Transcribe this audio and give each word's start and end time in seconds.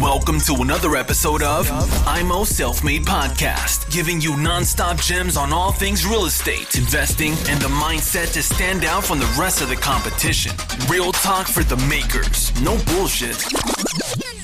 Welcome 0.00 0.40
to 0.46 0.62
another 0.62 0.96
episode 0.96 1.42
of 1.42 1.70
IMO 2.08 2.44
Self 2.44 2.82
Made 2.82 3.02
Podcast, 3.02 3.90
giving 3.90 4.22
you 4.22 4.30
nonstop 4.30 4.98
gems 5.06 5.36
on 5.36 5.52
all 5.52 5.70
things 5.70 6.06
real 6.06 6.24
estate, 6.24 6.74
investing, 6.76 7.34
and 7.50 7.60
the 7.60 7.68
mindset 7.68 8.32
to 8.32 8.42
stand 8.42 8.86
out 8.86 9.04
from 9.04 9.18
the 9.18 9.26
rest 9.38 9.60
of 9.60 9.68
the 9.68 9.76
competition. 9.76 10.52
Real 10.88 11.12
talk 11.12 11.46
for 11.46 11.62
the 11.62 11.76
makers, 11.88 12.58
no 12.62 12.78
bullshit. 12.86 13.36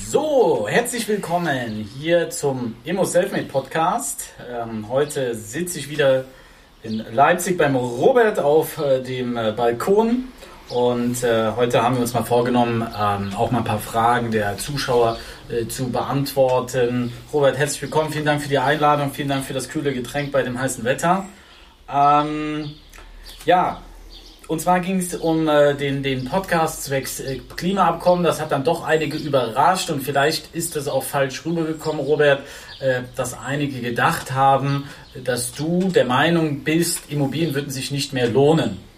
So, 0.03 0.67
herzlich 0.67 1.07
willkommen 1.07 1.89
hier 1.97 2.29
zum 2.29 2.75
Immo 2.83 3.05
Selfmade 3.05 3.47
Podcast. 3.47 4.35
Ähm, 4.47 4.87
heute 4.87 5.33
sitze 5.33 5.79
ich 5.79 5.89
wieder 5.89 6.25
in 6.83 7.03
Leipzig 7.11 7.57
beim 7.57 7.75
Robert 7.75 8.37
auf 8.37 8.77
äh, 8.77 9.01
dem 9.01 9.35
äh, 9.35 9.51
Balkon 9.51 10.25
und 10.69 11.23
äh, 11.23 11.51
heute 11.55 11.81
haben 11.81 11.95
wir 11.95 12.01
uns 12.01 12.13
mal 12.13 12.23
vorgenommen, 12.23 12.81
ähm, 12.81 13.33
auch 13.35 13.51
mal 13.51 13.59
ein 13.59 13.63
paar 13.63 13.79
Fragen 13.79 14.31
der 14.31 14.57
Zuschauer 14.57 15.17
äh, 15.49 15.67
zu 15.67 15.89
beantworten. 15.89 17.11
Robert, 17.33 17.57
herzlich 17.57 17.81
willkommen. 17.81 18.11
Vielen 18.11 18.25
Dank 18.25 18.41
für 18.41 18.49
die 18.49 18.59
Einladung. 18.59 19.11
Vielen 19.11 19.29
Dank 19.29 19.45
für 19.45 19.53
das 19.53 19.69
kühle 19.69 19.93
Getränk 19.93 20.31
bei 20.31 20.43
dem 20.43 20.59
heißen 20.59 20.83
Wetter. 20.83 21.25
Ähm, 21.91 22.71
ja, 23.45 23.81
und 24.47 24.61
zwar 24.61 24.79
ging 24.79 24.99
es 24.99 25.15
um 25.15 25.47
äh, 25.47 25.75
den, 25.75 26.03
den 26.03 26.25
Podcast 26.25 26.83
zwecks 26.83 27.19
äh, 27.19 27.39
Klimaabkommen. 27.55 28.23
Das 28.23 28.39
hat 28.39 28.51
dann 28.51 28.63
doch 28.63 28.83
einige 28.83 29.17
überrascht 29.17 29.89
und 29.89 30.01
vielleicht 30.01 30.55
ist 30.55 30.75
es 30.75 30.87
auch 30.87 31.03
falsch 31.03 31.45
rübergekommen, 31.45 32.01
Robert, 32.01 32.41
äh, 32.79 33.01
dass 33.15 33.37
einige 33.37 33.79
gedacht 33.81 34.31
haben, 34.31 34.85
dass 35.23 35.51
du 35.53 35.89
der 35.89 36.05
Meinung 36.05 36.63
bist, 36.63 37.09
Immobilien 37.09 37.55
würden 37.55 37.71
sich 37.71 37.91
nicht 37.91 38.13
mehr 38.13 38.27
lohnen. 38.27 38.88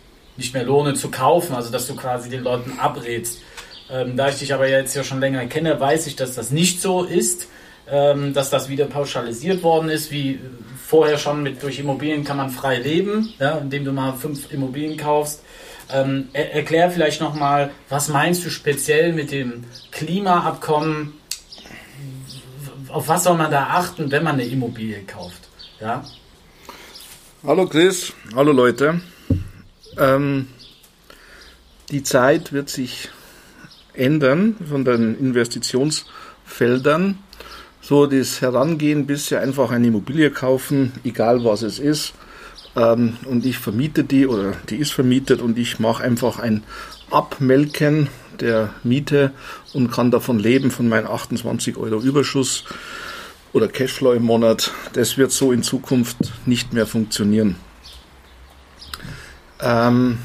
Nicht 0.41 0.55
mehr 0.55 0.63
lohnen 0.63 0.95
zu 0.95 1.11
kaufen, 1.11 1.53
also 1.53 1.71
dass 1.71 1.85
du 1.85 1.95
quasi 1.95 2.27
den 2.27 2.41
Leuten 2.41 2.79
abrätst. 2.79 3.43
Ähm, 3.91 4.17
da 4.17 4.29
ich 4.29 4.39
dich 4.39 4.55
aber 4.55 4.67
jetzt 4.67 4.95
ja 4.95 5.03
schon 5.03 5.19
länger 5.19 5.45
kenne, 5.45 5.79
weiß 5.79 6.07
ich, 6.07 6.15
dass 6.15 6.33
das 6.33 6.49
nicht 6.49 6.81
so 6.81 7.03
ist, 7.03 7.47
ähm, 7.87 8.33
dass 8.33 8.49
das 8.49 8.67
wieder 8.67 8.85
pauschalisiert 8.85 9.61
worden 9.61 9.89
ist, 9.89 10.09
wie 10.09 10.39
vorher 10.83 11.19
schon 11.19 11.43
mit 11.43 11.61
durch 11.61 11.77
Immobilien 11.77 12.23
kann 12.23 12.37
man 12.37 12.49
frei 12.49 12.79
leben, 12.79 13.31
ja, 13.37 13.59
indem 13.59 13.85
du 13.85 13.91
mal 13.91 14.13
fünf 14.13 14.51
Immobilien 14.51 14.97
kaufst. 14.97 15.43
Ähm, 15.93 16.29
er, 16.33 16.55
erklär 16.55 16.89
vielleicht 16.89 17.21
nochmal, 17.21 17.69
was 17.87 18.07
meinst 18.07 18.43
du 18.43 18.49
speziell 18.49 19.13
mit 19.13 19.31
dem 19.31 19.65
Klimaabkommen? 19.91 21.13
Auf 22.87 23.07
was 23.07 23.25
soll 23.25 23.37
man 23.37 23.51
da 23.51 23.67
achten, 23.67 24.09
wenn 24.09 24.23
man 24.23 24.33
eine 24.33 24.45
Immobilie 24.45 25.03
kauft? 25.03 25.49
Ja? 25.79 26.03
Hallo 27.45 27.67
Chris, 27.67 28.11
hallo 28.35 28.51
Leute. 28.51 29.01
Ähm, 29.97 30.47
die 31.91 32.03
Zeit 32.03 32.53
wird 32.53 32.69
sich 32.69 33.09
ändern 33.93 34.55
von 34.69 34.85
den 34.85 35.17
Investitionsfeldern. 35.17 37.17
So 37.81 38.05
das 38.05 38.41
Herangehen 38.41 39.07
bisher 39.07 39.41
einfach 39.41 39.71
eine 39.71 39.87
Immobilie 39.87 40.29
kaufen, 40.29 40.91
egal 41.03 41.43
was 41.43 41.63
es 41.63 41.79
ist. 41.79 42.13
Ähm, 42.75 43.17
und 43.25 43.45
ich 43.45 43.57
vermiete 43.57 44.03
die 44.03 44.27
oder 44.27 44.53
die 44.69 44.77
ist 44.77 44.93
vermietet 44.93 45.41
und 45.41 45.57
ich 45.57 45.79
mache 45.79 46.03
einfach 46.03 46.39
ein 46.39 46.63
Abmelken 47.09 48.07
der 48.39 48.73
Miete 48.83 49.31
und 49.73 49.91
kann 49.91 50.11
davon 50.11 50.39
leben, 50.39 50.71
von 50.71 50.87
meinen 50.87 51.07
28 51.07 51.77
Euro 51.77 51.99
Überschuss 51.99 52.63
oder 53.53 53.67
Cashflow 53.67 54.13
im 54.13 54.23
Monat. 54.23 54.71
Das 54.93 55.17
wird 55.17 55.31
so 55.31 55.51
in 55.51 55.63
Zukunft 55.63 56.17
nicht 56.45 56.73
mehr 56.73 56.87
funktionieren. 56.87 57.57
Ähm, 59.61 60.17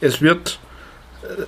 es 0.00 0.20
wird 0.20 0.58
äh, 1.22 1.44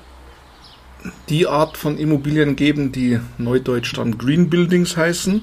die 1.29 1.47
Art 1.47 1.77
von 1.77 1.99
Immobilien 1.99 2.57
geben, 2.57 2.93
die 2.93 3.21
neudeutsch 3.39 3.95
dann 3.97 4.19
Green 4.19 4.49
Buildings 4.51 4.97
heißen. 4.97 5.43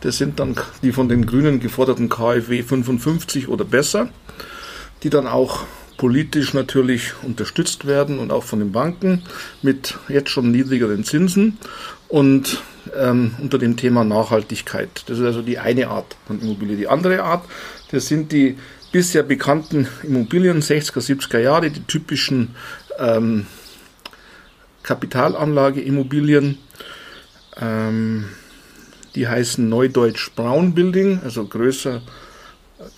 Das 0.00 0.18
sind 0.18 0.40
dann 0.40 0.56
die 0.82 0.92
von 0.92 1.08
den 1.08 1.26
Grünen 1.26 1.60
geforderten 1.60 2.08
KfW 2.08 2.62
55 2.62 3.48
oder 3.48 3.64
besser, 3.64 4.08
die 5.02 5.10
dann 5.10 5.26
auch 5.26 5.64
politisch 5.96 6.52
natürlich 6.52 7.12
unterstützt 7.22 7.86
werden 7.86 8.18
und 8.18 8.30
auch 8.30 8.44
von 8.44 8.58
den 8.58 8.72
Banken 8.72 9.22
mit 9.62 9.96
jetzt 10.08 10.30
schon 10.30 10.50
niedrigeren 10.50 11.04
Zinsen 11.04 11.58
und 12.08 12.62
ähm, 12.96 13.34
unter 13.40 13.58
dem 13.58 13.76
Thema 13.76 14.04
Nachhaltigkeit. 14.04 15.04
Das 15.06 15.18
ist 15.18 15.24
also 15.24 15.42
die 15.42 15.58
eine 15.58 15.88
Art 15.88 16.16
von 16.26 16.40
Immobilie. 16.40 16.76
Die 16.76 16.88
andere 16.88 17.22
Art, 17.22 17.44
das 17.90 18.06
sind 18.06 18.32
die 18.32 18.58
bisher 18.92 19.22
bekannten 19.22 19.88
Immobilien 20.02 20.62
60er, 20.62 21.00
70er 21.00 21.38
Jahre, 21.38 21.70
die 21.70 21.82
typischen 21.84 22.54
ähm, 22.98 23.46
Kapitalanlageimmobilien. 24.82 26.58
Ähm, 27.60 28.26
die 29.14 29.26
heißen 29.26 29.66
Neudeutsch 29.66 30.30
Brown 30.36 30.74
Building, 30.74 31.20
also 31.24 31.46
größer 31.46 32.02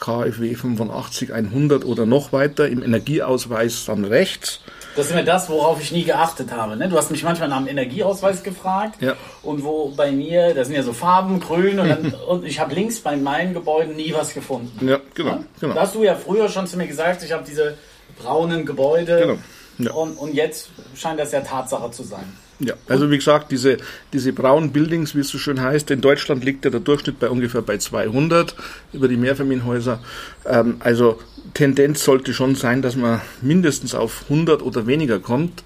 KfW 0.00 0.54
85 0.54 1.32
100 1.32 1.84
oder 1.84 2.06
noch 2.06 2.32
weiter, 2.32 2.68
im 2.68 2.82
Energieausweis 2.82 3.84
dann 3.84 4.04
rechts. 4.04 4.60
Das 4.98 5.06
ist 5.06 5.12
immer 5.12 5.22
das, 5.22 5.48
worauf 5.48 5.80
ich 5.80 5.92
nie 5.92 6.02
geachtet 6.02 6.50
habe. 6.50 6.76
Ne? 6.76 6.88
Du 6.88 6.96
hast 6.96 7.12
mich 7.12 7.22
manchmal 7.22 7.48
nach 7.48 7.58
dem 7.58 7.68
Energieausweis 7.68 8.42
gefragt 8.42 9.00
ja. 9.00 9.14
und 9.44 9.62
wo 9.62 9.90
bei 9.90 10.10
mir, 10.10 10.54
da 10.54 10.64
sind 10.64 10.74
ja 10.74 10.82
so 10.82 10.92
Farben, 10.92 11.38
grün 11.38 11.78
und, 11.78 11.88
dann, 11.88 12.14
und 12.28 12.44
ich 12.44 12.58
habe 12.58 12.74
links 12.74 12.98
bei 12.98 13.16
meinen 13.16 13.54
Gebäuden 13.54 13.94
nie 13.94 14.12
was 14.12 14.34
gefunden. 14.34 14.88
Ja, 14.88 14.98
genau. 15.14 15.30
Ja? 15.30 15.44
genau. 15.60 15.74
Da 15.74 15.82
hast 15.82 15.94
du 15.94 16.02
ja 16.02 16.16
früher 16.16 16.48
schon 16.48 16.66
zu 16.66 16.76
mir 16.76 16.88
gesagt, 16.88 17.22
ich 17.22 17.30
habe 17.30 17.44
diese 17.46 17.78
braunen 18.20 18.66
Gebäude 18.66 19.20
genau. 19.20 19.38
Ja. 19.78 19.92
Und, 19.92 20.18
und 20.18 20.34
jetzt 20.34 20.70
scheint 20.96 21.20
das 21.20 21.30
ja 21.30 21.42
Tatsache 21.42 21.92
zu 21.92 22.02
sein. 22.02 22.36
Ja, 22.60 22.74
also 22.88 23.08
wie 23.10 23.18
gesagt, 23.18 23.52
diese, 23.52 23.76
diese 24.12 24.32
braunen 24.32 24.72
Buildings, 24.72 25.14
wie 25.14 25.20
es 25.20 25.28
so 25.28 25.38
schön 25.38 25.60
heißt, 25.60 25.90
in 25.92 26.00
Deutschland 26.00 26.44
liegt 26.44 26.64
ja 26.64 26.70
der 26.72 26.80
Durchschnitt 26.80 27.20
bei 27.20 27.30
ungefähr 27.30 27.62
bei 27.62 27.78
200 27.78 28.56
über 28.92 29.06
die 29.06 29.16
Mehrfamilienhäuser. 29.16 30.00
Ähm, 30.44 30.76
also 30.80 31.20
Tendenz 31.54 32.02
sollte 32.02 32.34
schon 32.34 32.56
sein, 32.56 32.82
dass 32.82 32.96
man 32.96 33.20
mindestens 33.42 33.94
auf 33.94 34.24
100 34.24 34.62
oder 34.62 34.88
weniger 34.88 35.20
kommt. 35.20 35.62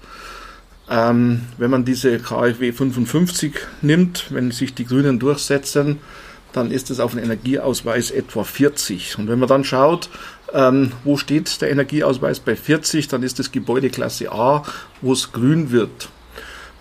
Ähm, 0.87 1.41
wenn 1.57 1.71
man 1.71 1.83
diese 1.83 2.19
KfW 2.19 2.71
55 2.71 3.53
nimmt, 3.81 4.27
wenn 4.29 4.51
sich 4.51 4.75
die 4.75 4.85
Grünen 4.85 5.17
durchsetzen, 5.17 5.99
dann 6.51 6.69
ist 6.69 6.91
es 6.91 6.99
auf 6.99 7.11
dem 7.11 7.23
Energieausweis 7.23 8.11
etwa 8.11 8.43
40. 8.43 9.17
Und 9.17 9.27
wenn 9.27 9.39
man 9.39 9.49
dann 9.49 9.63
schaut, 9.63 10.09
ähm, 10.53 10.91
wo 11.03 11.17
steht 11.17 11.61
der 11.61 11.71
Energieausweis 11.71 12.39
bei 12.39 12.55
40, 12.55 13.07
dann 13.07 13.23
ist 13.23 13.39
das 13.39 13.51
Gebäude 13.51 13.89
Klasse 13.89 14.31
A, 14.31 14.63
wo 15.01 15.13
es 15.13 15.31
grün 15.31 15.71
wird. 15.71 16.09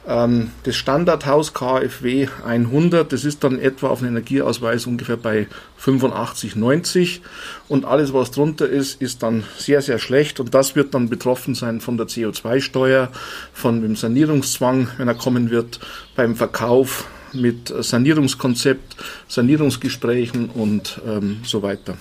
Ähm, 0.07 0.51
das 0.65 0.77
Standardhaus 0.77 1.55
KfW 1.55 2.29
100, 2.45 3.13
das 3.13 3.25
ist 3.25 3.45
dann 3.45 3.59
etwa 3.59 3.89
auf 3.89 4.01
dem 4.01 4.09
Energieausweis 4.09 4.87
ungefähr 4.87 5.17
bei 5.17 5.47
85, 5.77 6.57
90 6.57 7.23
und 7.69 7.85
alles, 7.85 8.13
was 8.13 8.33
drunter 8.33 8.69
ist, 8.69 9.01
ist 9.01 9.23
dann 9.23 9.45
sehr, 9.57 9.81
sehr 9.81 9.99
schlecht 9.99 10.41
und 10.41 10.55
das 10.55 10.75
wird 10.75 10.95
dann 10.95 11.09
betroffen 11.09 11.55
sein 11.55 11.81
von 11.81 11.97
der 11.97 12.07
CO2-Steuer, 12.07 13.11
von 13.53 13.81
dem 13.81 13.95
Sanierungszwang, 13.95 14.89
wenn 14.97 15.09
er 15.09 15.15
kommen 15.15 15.51
wird, 15.51 15.79
beim 16.17 16.34
Verkauf 16.34 17.07
mit 17.33 17.73
Sanierungskonzept, 17.79 18.97
Sanierungsgesprächen 19.29 20.51
und 20.51 21.01
ähm, 21.07 21.41
so 21.45 21.63
weiter. 21.63 21.97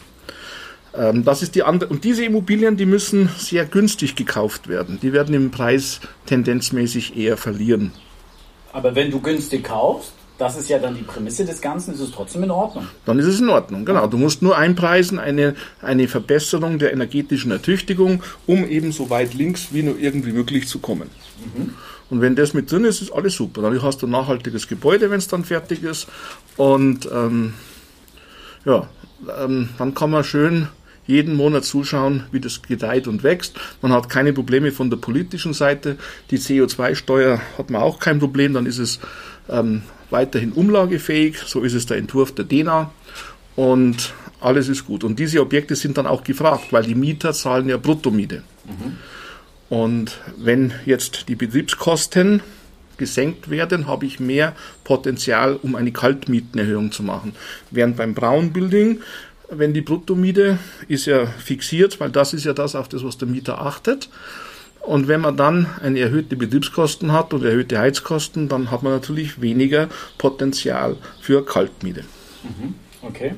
Ähm, 0.96 1.24
das 1.24 1.42
ist 1.42 1.56
die 1.56 1.64
andere. 1.64 1.90
Und 1.90 2.04
diese 2.04 2.26
Immobilien, 2.26 2.78
die 2.78 2.86
müssen 2.86 3.30
sehr 3.38 3.66
günstig 3.66 4.16
gekauft 4.16 4.68
werden. 4.68 5.00
Die 5.02 5.14
werden 5.14 5.34
im 5.34 5.52
Preis 5.52 6.02
tendenzmäßig 6.26 7.18
eher 7.18 7.38
verlieren. 7.38 7.92
Aber 8.74 8.96
wenn 8.96 9.12
du 9.12 9.20
günstig 9.20 9.64
kaufst, 9.64 10.14
das 10.38 10.58
ist 10.58 10.70
ja 10.70 10.80
dann 10.80 10.96
die 10.96 11.04
Prämisse 11.04 11.46
des 11.46 11.62
Ganzen, 11.62 11.94
ist 11.94 12.00
es 12.00 12.12
trotzdem 12.12 12.42
in 12.44 12.50
Ordnung. 12.52 12.88
Dann 13.06 13.20
ist 13.20 13.28
es 13.28 13.40
in 13.40 13.50
Ordnung, 13.50 13.86
genau. 13.86 14.08
Du 14.08 14.18
musst 14.18 14.42
nur 14.42 14.58
einpreisen, 14.58 15.20
eine, 15.20 15.56
eine 15.84 16.08
Verbesserung 16.08 16.80
der 16.80 16.94
energetischen 16.94 17.52
Ertüchtigung, 17.52 18.24
um 18.48 18.68
eben 18.68 18.92
so 18.92 19.12
weit 19.12 19.36
links 19.36 19.68
wie 19.72 19.84
nur 19.84 20.00
irgendwie 20.00 20.32
möglich 20.32 20.68
zu 20.68 20.80
kommen. 20.80 21.12
Mhm. 21.56 21.76
Und 22.10 22.22
wenn 22.22 22.36
das 22.36 22.56
mit 22.56 22.72
drin 22.72 22.86
ist, 22.86 23.02
ist 23.02 23.12
alles 23.12 23.36
super. 23.36 23.62
Dann 23.62 23.80
hast 23.84 24.02
du 24.02 24.08
ein 24.08 24.12
nachhaltiges 24.12 24.68
Gebäude, 24.68 25.12
wenn 25.12 25.20
es 25.20 25.28
dann 25.28 25.46
fertig 25.46 25.84
ist. 25.84 26.08
Und 26.58 27.08
ähm, 27.14 27.54
ja, 28.66 28.90
ähm, 29.40 29.70
dann 29.78 29.94
kann 29.94 30.10
man 30.10 30.24
schön 30.24 30.68
jeden 31.08 31.36
Monat 31.36 31.66
zuschauen, 31.66 32.24
wie 32.32 32.40
das 32.40 32.62
gedeiht 32.62 33.08
und 33.08 33.24
wächst. 33.24 33.60
Man 33.82 33.92
hat 33.92 34.10
keine 34.10 34.34
Probleme 34.34 34.72
von 34.72 34.90
der 34.90 34.98
politischen 34.98 35.54
Seite. 35.54 35.98
Die 36.30 36.38
CO2-Steuer 36.38 37.42
hat 37.58 37.70
man 37.70 37.82
auch 37.82 38.00
kein 38.00 38.20
Problem. 38.20 38.54
Dann 38.54 38.66
ist 38.66 38.78
es 38.78 39.00
ähm, 39.50 39.84
weiterhin 40.10 40.52
umlagefähig. 40.52 41.38
So 41.46 41.62
ist 41.62 41.74
es 41.74 41.86
der 41.86 41.98
Entwurf 41.98 42.34
der 42.34 42.46
DENA. 42.46 42.92
Und 43.56 44.14
alles 44.40 44.70
ist 44.70 44.86
gut. 44.86 45.04
Und 45.04 45.20
diese 45.20 45.42
Objekte 45.42 45.76
sind 45.76 45.98
dann 45.98 46.08
auch 46.08 46.24
gefragt, 46.24 46.68
weil 46.72 46.84
die 46.84 46.96
Mieter 46.96 47.34
zahlen 47.34 47.70
ja 47.70 47.78
Bruttomiete. 47.78 48.44
Mhm. 48.66 48.98
Und 49.70 50.20
wenn 50.38 50.74
jetzt 50.86 51.30
die 51.30 51.36
Betriebskosten 51.36 52.42
gesenkt 52.98 53.50
werden, 53.50 53.88
habe 53.88 54.06
ich 54.06 54.20
mehr 54.20 54.54
Potenzial, 54.84 55.56
um 55.56 55.76
eine 55.76 55.92
Kaltmietenerhöhung 55.92 56.92
zu 56.92 57.04
machen. 57.04 57.34
Während 57.72 57.98
beim 57.98 58.14
Brown 58.14 58.52
Building 58.52 59.00
wenn 59.52 59.74
die 59.74 59.82
Bruttomiete 59.82 60.58
ist 60.88 61.06
ja 61.06 61.26
fixiert, 61.26 62.00
weil 62.00 62.10
das 62.10 62.34
ist 62.34 62.46
ja 62.46 62.54
das, 62.54 62.76
auf 62.76 62.88
das, 62.88 63.04
was 63.04 63.18
der 63.18 63.28
Mieter 63.28 63.62
achtet. 63.62 64.10
Und 64.80 65.08
wenn 65.08 65.22
man 65.22 65.38
dann 65.38 65.68
eine 65.84 66.00
erhöhte 66.00 66.36
Betriebskosten 66.36 67.12
hat 67.12 67.34
und 67.34 67.44
erhöhte 67.44 67.78
Heizkosten, 67.78 68.50
dann 68.50 68.72
hat 68.72 68.82
man 68.82 68.94
natürlich 68.94 69.42
weniger 69.42 69.90
Potenzial 70.18 70.96
für 71.20 71.46
Kaltmiete. 71.46 72.04
Mhm. 72.44 72.76
Okay. 73.04 73.36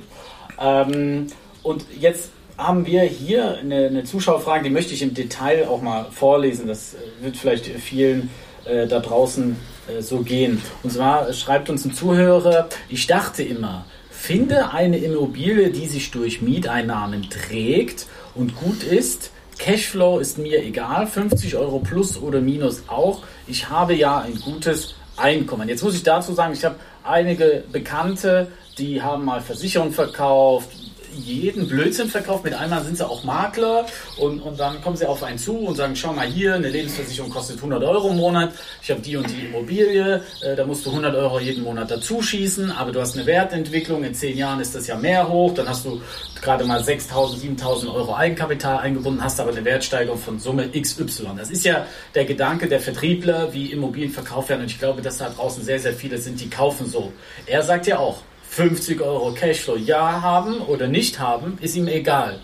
Ähm, 0.60 1.28
und 1.64 1.86
jetzt 2.00 2.32
haben 2.58 2.86
wir 2.86 3.02
hier 3.02 3.58
eine, 3.58 3.88
eine, 3.88 4.04
Zuschauerfrage, 4.04 4.66
die 4.66 4.70
möchte 4.70 4.94
ich 4.94 5.02
im 5.02 5.14
Detail 5.14 5.68
auch 5.68 5.82
mal 5.82 6.06
vorlesen. 6.12 6.68
Das 6.68 6.96
wird 7.22 7.36
vielleicht 7.36 7.66
vielen 7.66 8.30
äh, 8.66 8.88
da 8.88 9.00
draußen 9.00 9.58
äh, 9.88 10.02
so 10.02 10.20
gehen. 10.20 10.62
Und 10.84 10.92
zwar 10.92 11.34
schreibt 11.34 11.70
uns 11.70 11.84
ein 11.84 11.94
Zuhörer, 11.94 12.70
ich 12.88 13.08
dachte 13.08 13.44
immer, 13.44 13.86
finde 14.24 14.72
eine 14.72 15.00
Immobilie, 15.00 15.70
die 15.70 15.86
sich 15.86 16.10
durch 16.12 16.42
Mieteinnahmen 16.42 17.30
trägt 17.30 18.08
und 18.36 18.56
gut 18.56 18.82
ist. 18.82 19.32
Cashflow 19.58 20.20
ist 20.20 20.38
mir 20.38 20.64
egal, 20.64 21.08
50 21.08 21.58
Euro 21.58 21.80
plus 21.80 22.18
oder 22.18 22.40
minus 22.40 22.84
auch. 22.88 23.24
Ich 23.48 23.68
habe 23.68 23.94
ja 23.94 24.20
ein 24.20 24.40
gutes 24.40 24.96
Einkommen. 25.18 25.68
Jetzt 25.68 25.84
muss 25.84 25.96
ich 25.96 26.04
dazu 26.04 26.32
sagen, 26.32 26.54
ich 26.54 26.64
habe 26.64 26.78
einige 27.04 27.66
Bekannte, 27.70 28.48
die 28.78 29.02
haben 29.02 29.26
mal 29.26 29.42
Versicherungen 29.42 29.92
verkauft, 29.92 30.70
jeden 31.16 31.68
Blödsinn 31.68 32.10
verkauft. 32.10 32.44
Mit 32.44 32.54
einmal 32.54 32.84
sind 32.84 32.98
sie 32.98 33.08
auch 33.08 33.24
Makler 33.24 33.86
und, 34.18 34.40
und 34.40 34.60
dann 34.60 34.82
kommen 34.82 34.98
sie 34.98 35.06
auf 35.08 35.24
einen 35.24 35.38
zu 35.38 35.58
und 35.58 35.76
sagen, 35.76 35.96
schau 35.96 36.14
mal 36.14 36.28
hier, 36.28 36.56
eine 36.56 36.70
Lebensversicherung 36.70 37.30
kostet 37.30 37.58
100 37.58 37.84
Euro 37.84 38.10
im 38.10 38.18
Monat, 38.18 38.54
ich 38.82 38.92
habe 38.92 39.02
die 39.02 39.16
und 39.18 39.30
die 39.30 39.46
Immobilie, 39.48 40.22
äh, 40.42 40.56
da 40.56 40.66
musst 40.66 40.86
du 40.86 40.90
100 40.90 41.16
Euro 41.16 41.40
jeden 41.40 41.64
Monat 41.64 41.92
dazu 41.92 42.22
schießen, 42.22 42.72
aber 42.72 42.92
du 42.92 43.02
hast 43.02 43.16
eine 43.16 43.26
Wertentwicklung, 43.26 44.04
in 44.04 44.14
10 44.14 44.38
Jahren 44.38 44.60
ist 44.60 44.76
das 44.76 44.88
ja 44.88 44.96
mehr 44.96 45.30
hoch, 45.30 45.54
dann 45.54 45.68
hast 45.68 45.86
du 45.86 46.02
gerade 46.42 46.66
mal 46.66 46.82
6.000, 46.82 47.60
7.000 47.60 47.94
Euro 47.94 48.16
Eigenkapital 48.16 48.80
eingebunden, 48.80 49.24
hast 49.24 49.40
aber 49.40 49.52
eine 49.52 49.64
Wertsteigerung 49.64 50.20
von 50.20 50.40
Summe 50.40 50.70
XY. 50.70 51.30
Das 51.38 51.50
ist 51.50 51.64
ja 51.64 51.88
der 52.16 52.26
Gedanke 52.26 52.68
der 52.68 52.80
Vertriebler, 52.80 53.54
wie 53.54 53.72
Immobilien 53.72 54.12
verkauft 54.12 54.50
werden 54.50 54.62
und 54.62 54.68
ich 54.68 54.80
glaube, 54.80 55.02
dass 55.02 55.18
da 55.18 55.30
draußen 55.30 55.64
sehr, 55.64 55.80
sehr 55.80 55.94
viele 55.94 56.18
sind, 56.18 56.42
die 56.42 56.50
kaufen 56.50 56.86
so. 56.86 57.14
Er 57.46 57.64
sagt 57.64 57.88
ja 57.88 57.98
auch, 58.00 58.18
50 58.56 59.02
Euro 59.02 59.34
Cashflow 59.34 59.78
ja 59.78 60.22
haben 60.22 60.60
oder 60.62 60.88
nicht 60.88 61.20
haben, 61.20 61.58
ist 61.60 61.76
ihm 61.76 61.88
egal. 61.88 62.40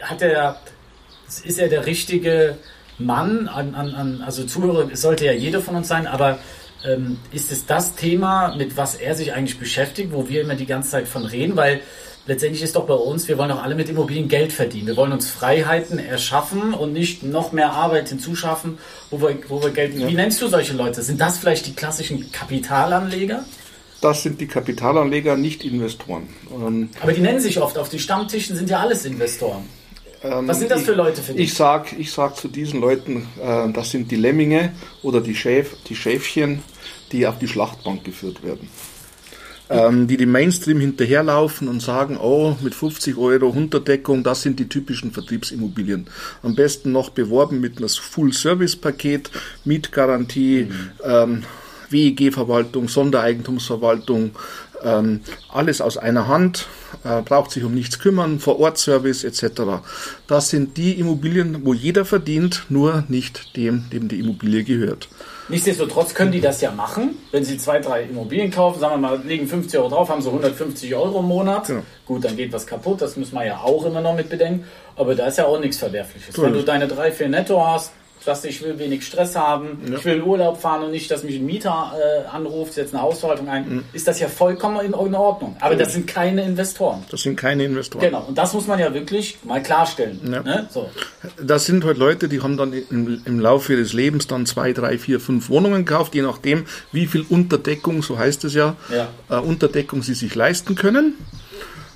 Hat 0.00 0.22
er, 0.22 0.58
ist 1.44 1.58
er 1.58 1.68
der 1.68 1.84
richtige 1.84 2.56
Mann 2.98 3.46
an, 3.46 3.74
an, 3.74 3.94
an 3.94 4.22
also 4.24 4.44
Zuhörer, 4.44 4.88
sollte 4.96 5.26
ja 5.26 5.32
jeder 5.32 5.60
von 5.60 5.76
uns 5.76 5.88
sein, 5.88 6.06
aber 6.06 6.38
ähm, 6.84 7.18
ist 7.30 7.52
es 7.52 7.66
das 7.66 7.94
Thema, 7.94 8.56
mit 8.56 8.78
was 8.78 8.94
er 8.94 9.14
sich 9.14 9.34
eigentlich 9.34 9.58
beschäftigt, 9.58 10.12
wo 10.12 10.28
wir 10.30 10.40
immer 10.40 10.54
die 10.54 10.66
ganze 10.66 10.90
Zeit 10.90 11.06
von 11.06 11.26
reden, 11.26 11.54
weil 11.56 11.82
letztendlich 12.26 12.62
ist 12.62 12.76
doch 12.76 12.86
bei 12.86 12.94
uns, 12.94 13.28
wir 13.28 13.36
wollen 13.36 13.50
doch 13.50 13.62
alle 13.62 13.74
mit 13.74 13.90
Immobilien 13.90 14.28
Geld 14.28 14.54
verdienen. 14.54 14.86
Wir 14.86 14.96
wollen 14.96 15.12
uns 15.12 15.28
Freiheiten 15.28 15.98
erschaffen 15.98 16.72
und 16.72 16.94
nicht 16.94 17.22
noch 17.22 17.52
mehr 17.52 17.72
Arbeit 17.72 18.08
hinzuschaffen, 18.08 18.78
wo 19.10 19.20
wir, 19.20 19.36
wo 19.48 19.62
wir 19.62 19.70
Geld. 19.70 19.94
Ja. 19.94 20.08
Wie 20.08 20.14
nennst 20.14 20.40
du 20.40 20.48
solche 20.48 20.72
Leute? 20.72 21.02
Sind 21.02 21.20
das 21.20 21.36
vielleicht 21.36 21.66
die 21.66 21.74
klassischen 21.74 22.32
Kapitalanleger? 22.32 23.44
Das 24.04 24.22
sind 24.22 24.40
die 24.40 24.46
Kapitalanleger, 24.46 25.36
nicht 25.36 25.64
Investoren. 25.64 26.28
Ähm, 26.52 26.90
Aber 27.00 27.12
die 27.12 27.22
nennen 27.22 27.40
sich 27.40 27.58
oft, 27.58 27.78
auf 27.78 27.88
den 27.88 27.98
Stammtischen 27.98 28.54
sind 28.54 28.68
ja 28.68 28.80
alles 28.80 29.06
Investoren. 29.06 29.64
Ähm, 30.22 30.46
Was 30.46 30.58
sind 30.58 30.70
das 30.70 30.82
für 30.82 30.92
Leute 30.92 31.22
für 31.22 31.32
dich? 31.32 31.44
Ich 31.44 31.54
sage 31.54 31.96
ich 31.98 32.12
sag 32.12 32.36
zu 32.36 32.48
diesen 32.48 32.80
Leuten, 32.80 33.26
äh, 33.42 33.72
das 33.72 33.90
sind 33.90 34.10
die 34.10 34.16
Lemminge 34.16 34.72
oder 35.02 35.22
die, 35.22 35.34
Schäf, 35.34 35.76
die 35.88 35.96
Schäfchen, 35.96 36.62
die 37.12 37.26
auf 37.26 37.38
die 37.38 37.48
Schlachtbank 37.48 38.04
geführt 38.04 38.42
werden. 38.42 38.68
Ähm, 39.70 40.06
die 40.06 40.18
dem 40.18 40.30
Mainstream 40.30 40.78
hinterherlaufen 40.78 41.68
und 41.68 41.80
sagen, 41.80 42.18
oh, 42.18 42.54
mit 42.60 42.74
50 42.74 43.16
Euro 43.16 43.48
Unterdeckung, 43.48 44.22
das 44.22 44.42
sind 44.42 44.60
die 44.60 44.68
typischen 44.68 45.12
Vertriebsimmobilien. 45.12 46.06
Am 46.42 46.54
besten 46.54 46.92
noch 46.92 47.08
beworben 47.08 47.60
mit 47.60 47.78
einem 47.78 47.88
Full-Service-Paket, 47.88 49.30
Mietgarantie, 49.64 50.64
mhm. 50.64 50.90
ähm, 51.02 51.42
WEG-Verwaltung, 51.90 52.88
Sondereigentumsverwaltung, 52.88 54.32
ähm, 54.82 55.20
alles 55.48 55.80
aus 55.80 55.96
einer 55.96 56.28
Hand, 56.28 56.66
äh, 57.04 57.22
braucht 57.22 57.50
sich 57.50 57.64
um 57.64 57.74
nichts 57.74 57.98
kümmern, 57.98 58.38
Vor-Ort-Service 58.38 59.24
etc. 59.24 59.82
Das 60.26 60.50
sind 60.50 60.76
die 60.76 60.98
Immobilien, 60.98 61.64
wo 61.64 61.74
jeder 61.74 62.04
verdient, 62.04 62.64
nur 62.68 63.04
nicht 63.08 63.56
dem, 63.56 63.84
dem 63.90 64.08
die 64.08 64.20
Immobilie 64.20 64.64
gehört. 64.64 65.08
Nichtsdestotrotz 65.48 66.14
können 66.14 66.32
die 66.32 66.40
das 66.40 66.62
ja 66.62 66.70
machen, 66.70 67.16
wenn 67.30 67.44
sie 67.44 67.58
zwei, 67.58 67.78
drei 67.78 68.04
Immobilien 68.04 68.50
kaufen, 68.50 68.80
sagen 68.80 68.94
wir 68.94 69.08
mal, 69.08 69.22
legen 69.26 69.46
50 69.46 69.78
Euro 69.78 69.90
drauf, 69.90 70.08
haben 70.08 70.22
sie 70.22 70.28
150 70.28 70.94
Euro 70.94 71.20
im 71.20 71.26
Monat. 71.26 71.68
Ja. 71.68 71.82
Gut, 72.06 72.24
dann 72.24 72.36
geht 72.36 72.52
was 72.52 72.66
kaputt, 72.66 73.02
das 73.02 73.16
müssen 73.16 73.34
wir 73.34 73.44
ja 73.44 73.58
auch 73.58 73.84
immer 73.84 74.00
noch 74.00 74.14
mit 74.14 74.30
bedenken. 74.30 74.64
Aber 74.96 75.14
da 75.14 75.26
ist 75.26 75.36
ja 75.36 75.44
auch 75.44 75.60
nichts 75.60 75.76
Verwerfliches. 75.76 76.40
Wenn 76.40 76.54
du 76.54 76.62
deine 76.62 76.88
drei, 76.88 77.12
vier 77.12 77.28
Netto 77.28 77.62
hast, 77.62 77.92
sagst, 78.24 78.44
ich 78.44 78.62
will 78.62 78.78
wenig 78.78 79.04
Stress 79.04 79.36
haben, 79.36 79.78
ja. 79.86 79.96
ich 79.96 80.04
will 80.04 80.16
in 80.16 80.22
Urlaub 80.22 80.60
fahren 80.60 80.82
und 80.84 80.90
nicht, 80.90 81.10
dass 81.10 81.22
mich 81.22 81.36
ein 81.36 81.46
Mieter 81.46 81.92
äh, 81.94 82.28
anruft, 82.28 82.74
setzt 82.74 82.94
eine 82.94 83.02
Hausverwaltung 83.02 83.48
ein, 83.48 83.68
mhm. 83.68 83.84
ist 83.92 84.08
das 84.08 84.20
ja 84.20 84.28
vollkommen 84.28 84.84
in, 84.84 84.94
Ordnung. 84.94 85.56
Aber 85.60 85.76
das 85.76 85.92
sind 85.92 86.06
keine 86.06 86.42
Investoren. 86.44 87.04
Das 87.10 87.22
sind 87.22 87.36
keine 87.36 87.64
Investoren. 87.64 88.04
Genau, 88.04 88.24
und 88.26 88.36
das 88.36 88.52
muss 88.52 88.66
man 88.66 88.78
ja 88.78 88.92
wirklich 88.92 89.38
mal 89.44 89.62
klarstellen. 89.62 90.20
Ja. 90.24 90.42
Ne? 90.42 90.68
So. 90.70 90.90
Das 91.40 91.66
sind 91.66 91.84
halt 91.84 91.98
Leute, 91.98 92.28
die 92.28 92.40
haben 92.40 92.56
dann 92.56 92.72
im, 92.72 93.22
im 93.24 93.40
Laufe 93.40 93.74
ihres 93.74 93.92
Lebens 93.92 94.26
dann 94.26 94.46
zwei, 94.46 94.72
drei, 94.72 94.98
vier, 94.98 95.20
fünf 95.20 95.48
Wohnungen 95.50 95.84
gekauft, 95.84 96.14
je 96.14 96.22
nachdem, 96.22 96.64
wie 96.90 97.06
viel 97.06 97.24
Unterdeckung, 97.28 98.02
so 98.02 98.18
heißt 98.18 98.44
es 98.44 98.54
ja, 98.54 98.76
ja. 98.90 99.08
Äh, 99.30 99.40
Unterdeckung 99.40 100.02
sie 100.02 100.14
sich 100.14 100.34
leisten 100.34 100.74
können 100.74 101.14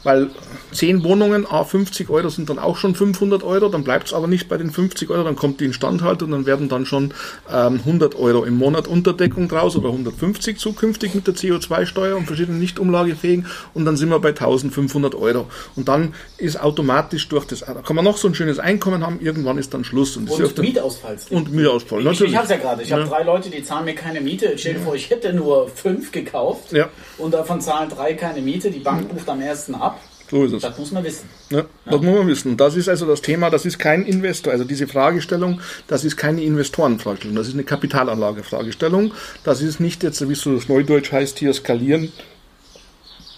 weil 0.09 0.31
10 0.73 1.05
Wohnungen, 1.05 1.47
a 1.47 1.65
50 1.65 2.09
Euro 2.09 2.31
sind 2.31 2.49
dann 2.49 2.59
auch 2.59 2.79
schon 2.79 2.95
500 2.95 3.43
Euro, 3.43 3.69
dann 3.69 3.85
bleibt 3.85 4.07
es 4.07 4.15
aber 4.15 4.27
nicht 4.27 4.49
bei 4.49 4.57
den 4.57 4.71
50 4.71 5.11
Euro, 5.11 5.23
dann 5.23 5.37
kommt 5.37 5.61
die 5.61 5.67
Instandhaltung 5.67 6.33
und 6.33 6.33
dann 6.33 6.47
werden 6.47 6.71
dann 6.71 6.87
schon 6.87 7.13
ähm, 7.53 7.81
100 7.85 8.15
Euro 8.15 8.45
im 8.45 8.57
Monat 8.57 8.89
Unterdeckung 8.89 9.49
draus 9.49 9.77
oder 9.77 9.89
150 9.89 10.59
zukünftig 10.59 11.15
mit 11.15 11.27
der 11.27 11.35
CO2-Steuer 11.35 12.17
und 12.17 12.25
verschiedenen 12.25 12.59
nicht 12.59 12.79
umlagefähigen 12.79 13.47
und 13.75 13.85
dann 13.85 13.99
sind 13.99 14.09
wir 14.09 14.19
bei 14.19 14.31
1500 14.31 15.15
Euro. 15.15 15.47
Und 15.77 15.89
dann 15.89 16.15
ist 16.39 16.59
automatisch 16.59 17.29
durch 17.29 17.45
das, 17.45 17.61
da 17.61 17.75
kann 17.75 17.95
man 17.95 18.05
noch 18.07 18.17
so 18.17 18.29
ein 18.29 18.35
schönes 18.35 18.59
Einkommen 18.59 19.05
haben, 19.05 19.21
irgendwann 19.21 19.59
ist 19.59 19.75
dann 19.75 19.85
Schluss. 19.85 20.17
Und, 20.17 20.31
und 20.31 20.59
Mietausfall. 20.59 21.19
Und 21.29 21.53
Mietausfall. 21.53 22.07
Ich, 22.07 22.21
ich 22.23 22.35
habe 22.35 22.45
es 22.45 22.51
ja 22.51 22.57
gerade, 22.57 22.83
ich 22.83 22.93
habe 22.93 23.05
drei 23.05 23.25
Leute, 23.25 23.51
die 23.51 23.63
zahlen 23.63 23.85
mir 23.85 23.95
keine 23.95 24.23
Miete. 24.23 24.55
Stell 24.57 24.73
dir 24.73 24.79
ja. 24.79 24.85
vor, 24.87 24.95
ich 24.95 25.11
hätte 25.11 25.35
nur 25.35 25.69
fünf 25.69 26.13
gekauft 26.13 26.73
ja. 26.73 26.89
Und 27.19 27.33
davon 27.35 27.61
zahlen 27.61 27.91
drei 27.91 28.15
keine 28.15 28.41
Miete. 28.41 28.71
Die 28.71 28.79
Bank 28.79 29.09
bucht 29.09 29.29
am 29.29 29.41
ersten 29.41 29.75
ab. 29.75 30.01
So 30.31 30.45
ist 30.45 30.53
es. 30.53 30.63
Das 30.63 30.79
muss 30.79 30.93
man 30.93 31.05
wissen. 31.05 31.29
Ja, 31.51 31.65
das 31.87 32.01
muss 32.03 32.15
man 32.15 32.27
wissen. 32.27 32.57
Das 32.57 32.77
ist 32.77 32.89
also 32.89 33.07
das 33.07 33.23
Thema, 33.23 33.49
das 33.51 33.65
ist 33.65 33.79
kein 33.79 34.05
Investor. 34.05 34.53
Also 34.53 34.65
diese 34.65 34.87
Fragestellung, 34.87 35.61
das 35.87 36.05
ist 36.05 36.17
keine 36.17 36.43
Investorenfragestellung, 36.43 37.37
das 37.37 37.49
ist 37.49 37.55
eine 37.55 37.65
Kapitalanlagefragestellung. 37.65 39.13
Das 39.45 39.63
ist 39.63 39.81
nicht 39.81 40.03
jetzt, 40.03 40.27
wie 40.29 40.33
es 40.33 40.41
so 40.41 40.55
das 40.55 40.69
Neudeutsch 40.69 41.13
heißt, 41.13 41.39
hier 41.39 41.53
skalieren 41.55 42.13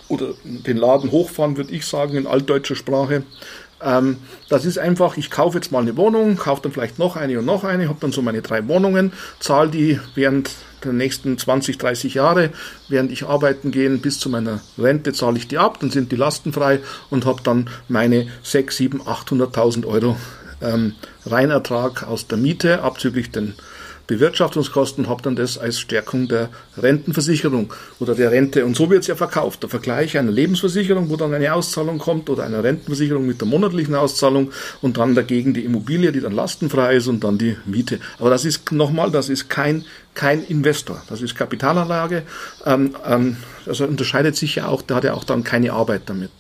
oder 0.08 0.34
den 0.42 0.76
Laden 0.76 1.12
hochfahren, 1.12 1.56
würde 1.56 1.72
ich 1.72 1.86
sagen, 1.86 2.16
in 2.16 2.26
altdeutscher 2.26 2.74
Sprache. 2.74 3.22
Ähm, 3.82 4.18
das 4.48 4.64
ist 4.64 4.78
einfach, 4.78 5.16
ich 5.16 5.30
kaufe 5.30 5.58
jetzt 5.58 5.72
mal 5.72 5.80
eine 5.80 5.96
Wohnung, 5.96 6.36
kaufe 6.36 6.62
dann 6.62 6.72
vielleicht 6.72 6.98
noch 6.98 7.16
eine 7.16 7.38
und 7.38 7.46
noch 7.46 7.64
eine, 7.64 7.88
habe 7.88 7.98
dann 8.00 8.12
so 8.12 8.22
meine 8.22 8.42
drei 8.42 8.66
Wohnungen, 8.68 9.12
zahle 9.38 9.70
die 9.70 9.98
während 10.14 10.50
der 10.84 10.92
nächsten 10.92 11.36
20, 11.36 11.78
30 11.78 12.14
Jahre, 12.14 12.50
während 12.88 13.12
ich 13.12 13.26
arbeiten 13.26 13.70
gehe, 13.70 13.90
bis 13.90 14.18
zu 14.18 14.28
meiner 14.28 14.60
Rente 14.78 15.12
zahle 15.12 15.38
ich 15.38 15.48
die 15.48 15.58
ab, 15.58 15.78
dann 15.80 15.90
sind 15.90 16.12
die 16.12 16.16
lastenfrei 16.16 16.80
und 17.10 17.26
habe 17.26 17.42
dann 17.42 17.68
meine 17.88 18.28
6, 18.42 18.76
7, 18.76 19.02
800.000 19.02 19.86
Euro 19.86 20.16
ähm, 20.62 20.94
Reinertrag 21.26 22.02
aus 22.02 22.26
der 22.26 22.38
Miete, 22.38 22.82
abzüglich 22.82 23.30
den 23.30 23.54
Bewirtschaftungskosten, 24.10 25.08
habe 25.08 25.22
dann 25.22 25.36
das 25.36 25.56
als 25.56 25.78
Stärkung 25.78 26.26
der 26.26 26.48
Rentenversicherung 26.76 27.72
oder 28.00 28.16
der 28.16 28.32
Rente. 28.32 28.64
Und 28.64 28.74
so 28.74 28.90
wird 28.90 29.02
es 29.02 29.06
ja 29.06 29.14
verkauft. 29.14 29.62
Der 29.62 29.70
Vergleich 29.70 30.18
einer 30.18 30.32
Lebensversicherung, 30.32 31.10
wo 31.10 31.16
dann 31.16 31.32
eine 31.32 31.54
Auszahlung 31.54 31.98
kommt, 31.98 32.28
oder 32.28 32.42
einer 32.42 32.64
Rentenversicherung 32.64 33.24
mit 33.24 33.40
der 33.40 33.46
monatlichen 33.46 33.94
Auszahlung 33.94 34.50
und 34.82 34.98
dann 34.98 35.14
dagegen 35.14 35.54
die 35.54 35.64
Immobilie, 35.64 36.10
die 36.10 36.20
dann 36.20 36.32
lastenfrei 36.32 36.96
ist 36.96 37.06
und 37.06 37.22
dann 37.22 37.38
die 37.38 37.56
Miete. 37.66 38.00
Aber 38.18 38.30
das 38.30 38.44
ist 38.44 38.72
nochmal, 38.72 39.12
das 39.12 39.28
ist 39.28 39.48
kein, 39.48 39.84
kein 40.14 40.42
Investor. 40.42 41.00
Das 41.08 41.22
ist 41.22 41.36
Kapitalanlage. 41.36 42.24
Ähm, 42.66 42.96
ähm, 43.06 43.36
also 43.64 43.84
unterscheidet 43.84 44.34
sich 44.34 44.56
ja 44.56 44.66
auch, 44.66 44.82
da 44.82 44.96
hat 44.96 45.04
er 45.04 45.14
auch 45.14 45.24
dann 45.24 45.44
keine 45.44 45.72
Arbeit 45.72 46.02
damit. 46.06 46.32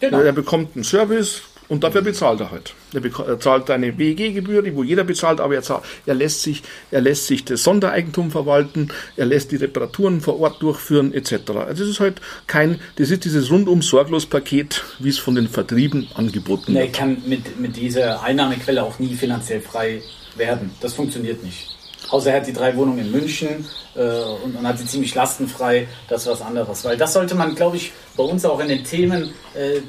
Genau. 0.00 0.20
Er 0.20 0.32
bekommt 0.32 0.74
einen 0.74 0.84
Service, 0.84 1.40
und 1.68 1.84
dafür 1.84 2.02
bezahlt 2.02 2.40
er 2.40 2.50
halt. 2.50 2.74
Er 2.92 3.40
zahlt 3.40 3.70
eine 3.70 3.98
WEG-Gebühr, 3.98 4.62
die 4.62 4.74
wo 4.74 4.82
jeder 4.82 5.04
bezahlt, 5.04 5.40
aber 5.40 5.54
er, 5.54 5.62
zahlt, 5.62 5.84
er, 6.06 6.14
lässt 6.14 6.42
sich, 6.42 6.62
er 6.90 7.00
lässt 7.00 7.26
sich 7.26 7.44
das 7.44 7.62
Sondereigentum 7.62 8.30
verwalten, 8.30 8.88
er 9.16 9.26
lässt 9.26 9.52
die 9.52 9.56
Reparaturen 9.56 10.20
vor 10.20 10.40
Ort 10.40 10.62
durchführen, 10.62 11.12
etc. 11.12 11.32
Also 11.50 11.84
das 11.84 11.88
ist 11.90 12.00
halt 12.00 12.20
kein, 12.46 12.80
das 12.96 13.10
ist 13.10 13.24
dieses 13.24 13.50
rundum 13.50 13.82
sorglos 13.82 14.26
Paket, 14.26 14.84
wie 14.98 15.08
es 15.08 15.18
von 15.18 15.34
den 15.34 15.48
Vertrieben 15.48 16.08
angeboten 16.14 16.74
wird. 16.74 16.84
Er 16.84 16.92
kann 16.92 17.22
mit, 17.26 17.58
mit 17.58 17.76
dieser 17.76 18.22
Einnahmequelle 18.22 18.82
auch 18.82 18.98
nie 18.98 19.14
finanziell 19.14 19.60
frei 19.60 20.02
werden. 20.36 20.70
Das 20.80 20.94
funktioniert 20.94 21.42
nicht. 21.42 21.73
Außer 22.10 22.30
er 22.30 22.40
hat 22.40 22.46
die 22.46 22.52
drei 22.52 22.76
Wohnungen 22.76 22.98
in 22.98 23.10
München 23.10 23.66
äh, 23.94 24.00
und, 24.44 24.56
und 24.56 24.66
hat 24.66 24.78
sie 24.78 24.86
ziemlich 24.86 25.14
lastenfrei. 25.14 25.88
Das 26.08 26.22
ist 26.22 26.28
was 26.28 26.42
anderes. 26.42 26.84
Weil 26.84 26.96
das 26.96 27.12
sollte 27.12 27.34
man, 27.34 27.54
glaube 27.54 27.76
ich, 27.76 27.92
bei 28.16 28.24
uns 28.24 28.44
auch 28.44 28.60
in 28.60 28.68
den 28.68 28.84
Themen, 28.84 29.32
äh, 29.54 29.80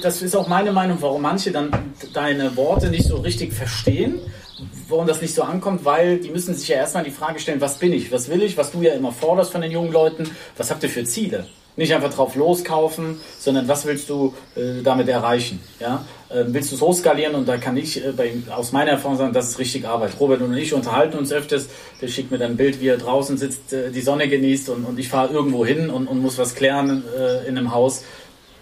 das 0.00 0.22
ist 0.22 0.36
auch 0.36 0.48
meine 0.48 0.72
Meinung, 0.72 0.98
warum 1.00 1.22
manche 1.22 1.50
dann 1.50 1.70
deine 2.12 2.56
Worte 2.56 2.88
nicht 2.88 3.06
so 3.06 3.16
richtig 3.16 3.52
verstehen 3.52 4.20
warum 4.88 5.06
das 5.06 5.20
nicht 5.20 5.34
so 5.34 5.42
ankommt, 5.42 5.84
weil 5.84 6.18
die 6.18 6.30
müssen 6.30 6.54
sich 6.54 6.68
ja 6.68 6.76
erstmal 6.76 7.04
die 7.04 7.10
Frage 7.10 7.40
stellen, 7.40 7.60
was 7.60 7.78
bin 7.78 7.92
ich, 7.92 8.12
was 8.12 8.28
will 8.28 8.42
ich, 8.42 8.56
was 8.56 8.70
du 8.70 8.82
ja 8.82 8.94
immer 8.94 9.12
forderst 9.12 9.52
von 9.52 9.60
den 9.60 9.70
jungen 9.70 9.92
Leuten, 9.92 10.24
was 10.56 10.70
habt 10.70 10.82
ihr 10.82 10.88
für 10.88 11.04
Ziele? 11.04 11.46
Nicht 11.76 11.92
einfach 11.92 12.14
drauf 12.14 12.36
loskaufen, 12.36 13.20
sondern 13.38 13.66
was 13.66 13.84
willst 13.84 14.08
du 14.08 14.32
äh, 14.54 14.82
damit 14.84 15.08
erreichen? 15.08 15.60
Ja? 15.80 16.04
Äh, 16.28 16.44
willst 16.46 16.70
du 16.70 16.76
es 16.76 16.80
hochskalieren? 16.80 17.34
Und 17.34 17.48
da 17.48 17.56
kann 17.56 17.76
ich 17.76 18.04
äh, 18.04 18.12
bei, 18.12 18.32
aus 18.54 18.70
meiner 18.70 18.92
Erfahrung 18.92 19.16
sagen, 19.16 19.32
das 19.32 19.48
ist 19.48 19.58
richtig 19.58 19.84
Arbeit. 19.84 20.12
Robert 20.20 20.40
und 20.40 20.56
ich 20.56 20.72
unterhalten 20.72 21.18
uns 21.18 21.32
öfters. 21.32 21.68
Der 22.00 22.06
schickt 22.06 22.30
mir 22.30 22.38
dann 22.38 22.52
ein 22.52 22.56
Bild, 22.56 22.80
wie 22.80 22.86
er 22.86 22.96
draußen 22.96 23.36
sitzt, 23.38 23.72
äh, 23.72 23.90
die 23.90 24.02
Sonne 24.02 24.28
genießt 24.28 24.68
und, 24.68 24.84
und 24.84 25.00
ich 25.00 25.08
fahre 25.08 25.32
irgendwo 25.32 25.66
hin 25.66 25.90
und, 25.90 26.06
und 26.06 26.22
muss 26.22 26.38
was 26.38 26.54
klären 26.54 27.02
äh, 27.18 27.48
in 27.48 27.58
einem 27.58 27.74
Haus. 27.74 28.04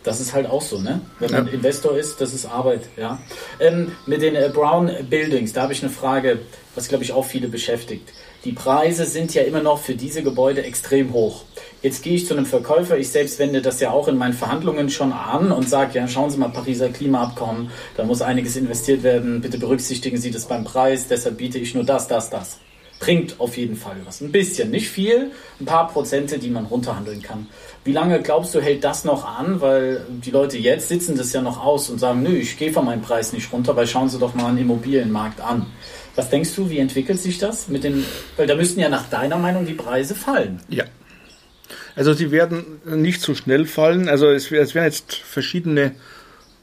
Das 0.04 0.21
ist 0.21 0.33
halt 0.33 0.47
auch 0.49 0.62
so, 0.62 0.78
ne? 0.78 1.00
Wenn 1.21 1.31
man 1.31 1.47
ja. 1.47 1.52
Investor 1.52 1.97
ist, 1.97 2.21
das 2.21 2.35
ist 2.35 2.47
Arbeit, 2.47 2.88
ja. 2.97 3.21
Ähm, 3.61 3.92
mit 4.07 4.23
den 4.23 4.35
äh, 4.35 4.50
Brown 4.52 4.90
Buildings, 5.09 5.52
da 5.52 5.62
habe 5.62 5.75
ich 5.75 5.83
eine 5.83 5.92
Frage, 5.92 6.40
was 6.75 6.88
glaube 6.88 7.04
ich 7.04 7.12
auch 7.12 7.25
viele 7.25 7.49
beschäftigt. 7.49 8.09
Die 8.45 8.52
Preise 8.52 9.04
sind 9.04 9.33
ja 9.35 9.42
immer 9.42 9.62
noch 9.62 9.78
für 9.78 9.95
diese 9.95 10.25
Gebäude 10.25 10.64
extrem 10.64 11.12
hoch. 11.12 11.45
Jetzt 11.82 12.04
gehe 12.04 12.14
ich 12.14 12.26
zu 12.26 12.34
einem 12.34 12.46
Verkäufer, 12.46 12.96
ich 12.96 13.08
selbst 13.08 13.40
wende 13.40 13.60
das 13.60 13.80
ja 13.80 13.90
auch 13.90 14.06
in 14.06 14.16
meinen 14.16 14.34
Verhandlungen 14.34 14.88
schon 14.88 15.12
an 15.12 15.50
und 15.50 15.68
sage, 15.68 15.98
ja, 15.98 16.06
schauen 16.06 16.30
Sie 16.30 16.38
mal, 16.38 16.48
Pariser 16.48 16.90
Klimaabkommen, 16.90 17.70
da 17.96 18.04
muss 18.04 18.22
einiges 18.22 18.56
investiert 18.56 19.02
werden, 19.02 19.40
bitte 19.40 19.58
berücksichtigen 19.58 20.16
Sie 20.16 20.30
das 20.30 20.46
beim 20.46 20.62
Preis, 20.62 21.08
deshalb 21.08 21.38
biete 21.38 21.58
ich 21.58 21.74
nur 21.74 21.82
das, 21.82 22.06
das, 22.06 22.30
das. 22.30 22.58
Bringt 23.00 23.40
auf 23.40 23.56
jeden 23.56 23.74
Fall 23.74 23.96
was. 24.04 24.20
Ein 24.20 24.30
bisschen, 24.30 24.70
nicht 24.70 24.88
viel, 24.88 25.32
ein 25.58 25.64
paar 25.64 25.88
Prozente, 25.88 26.38
die 26.38 26.50
man 26.50 26.66
runterhandeln 26.66 27.20
kann. 27.20 27.48
Wie 27.82 27.90
lange 27.90 28.22
glaubst 28.22 28.54
du, 28.54 28.60
hält 28.60 28.84
das 28.84 29.04
noch 29.04 29.24
an? 29.24 29.60
Weil 29.60 30.06
die 30.08 30.30
Leute 30.30 30.56
jetzt 30.56 30.86
sitzen 30.86 31.16
das 31.16 31.32
ja 31.32 31.42
noch 31.42 31.64
aus 31.64 31.90
und 31.90 31.98
sagen, 31.98 32.22
nö, 32.22 32.30
ich 32.30 32.56
gehe 32.56 32.72
von 32.72 32.84
meinem 32.84 33.02
Preis 33.02 33.32
nicht 33.32 33.52
runter, 33.52 33.74
weil 33.74 33.88
schauen 33.88 34.08
Sie 34.08 34.20
doch 34.20 34.34
mal 34.34 34.46
einen 34.46 34.58
Immobilienmarkt 34.58 35.40
an. 35.40 35.66
Was 36.14 36.30
denkst 36.30 36.54
du, 36.54 36.70
wie 36.70 36.78
entwickelt 36.78 37.18
sich 37.18 37.38
das 37.38 37.66
mit 37.66 37.82
den, 37.82 38.04
weil 38.36 38.46
da 38.46 38.54
müssten 38.54 38.78
ja 38.78 38.88
nach 38.88 39.08
deiner 39.08 39.38
Meinung 39.38 39.66
die 39.66 39.74
Preise 39.74 40.14
fallen. 40.14 40.60
Ja, 40.68 40.84
also 41.94 42.12
sie 42.12 42.30
werden 42.30 42.80
nicht 42.84 43.20
so 43.20 43.34
schnell 43.34 43.66
fallen. 43.66 44.08
Also 44.08 44.28
es, 44.28 44.50
es 44.50 44.75
werden 44.75 44.87
jetzt 44.87 45.14
verschiedene, 45.14 45.94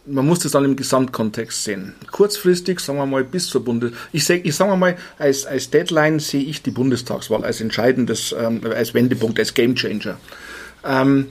man 0.05 0.25
muss 0.25 0.39
das 0.39 0.53
dann 0.53 0.65
im 0.65 0.75
Gesamtkontext 0.75 1.63
sehen. 1.63 1.93
Kurzfristig, 2.11 2.79
sagen 2.79 2.99
wir 2.99 3.05
mal, 3.05 3.23
bis 3.23 3.47
zur 3.47 3.63
Bundes... 3.63 3.91
Ich 4.11 4.25
sage 4.25 4.41
ich 4.43 4.55
sag 4.55 4.75
mal, 4.77 4.97
als, 5.17 5.45
als 5.45 5.69
Deadline 5.69 6.19
sehe 6.19 6.43
ich 6.43 6.61
die 6.61 6.71
Bundestagswahl 6.71 7.43
als 7.43 7.61
entscheidendes, 7.61 8.35
ähm, 8.37 8.61
als 8.75 8.93
Wendepunkt, 8.93 9.39
als 9.39 9.53
Gamechanger. 9.53 10.17
Ähm, 10.83 11.27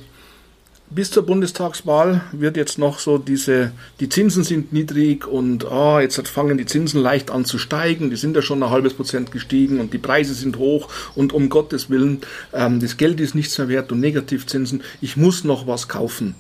bis 0.91 1.11
zur 1.11 1.25
Bundestagswahl 1.25 2.23
wird 2.33 2.57
jetzt 2.57 2.79
noch 2.79 2.99
so 2.99 3.19
diese, 3.19 3.73
die 4.01 4.09
Zinsen 4.09 4.43
sind 4.43 4.73
niedrig 4.73 5.27
und 5.27 5.71
oh, 5.71 5.99
jetzt 5.99 6.27
fangen 6.29 6.57
die 6.57 6.67
Zinsen 6.67 7.03
leicht 7.03 7.31
an 7.31 7.45
zu 7.45 7.59
steigen, 7.59 8.11
die 8.11 8.17
sind 8.17 8.35
ja 8.35 8.43
schon 8.43 8.63
ein 8.63 8.71
halbes 8.71 8.95
Prozent 8.95 9.31
gestiegen 9.31 9.81
und 9.81 9.93
die 9.93 9.99
Preise 9.99 10.35
sind 10.35 10.57
hoch. 10.57 10.89
Und 11.15 11.33
um 11.33 11.51
Gottes 11.51 11.91
Willen, 11.91 12.21
ähm, 12.53 12.81
das 12.81 12.97
Geld 12.97 13.21
ist 13.21 13.35
nichts 13.35 13.59
mehr 13.59 13.69
wert 13.69 13.93
und 13.93 14.01
Negativzinsen, 14.01 14.83
ich 15.01 15.17
muss 15.17 15.45
noch 15.45 15.67
was 15.67 15.89
kaufen 15.89 16.35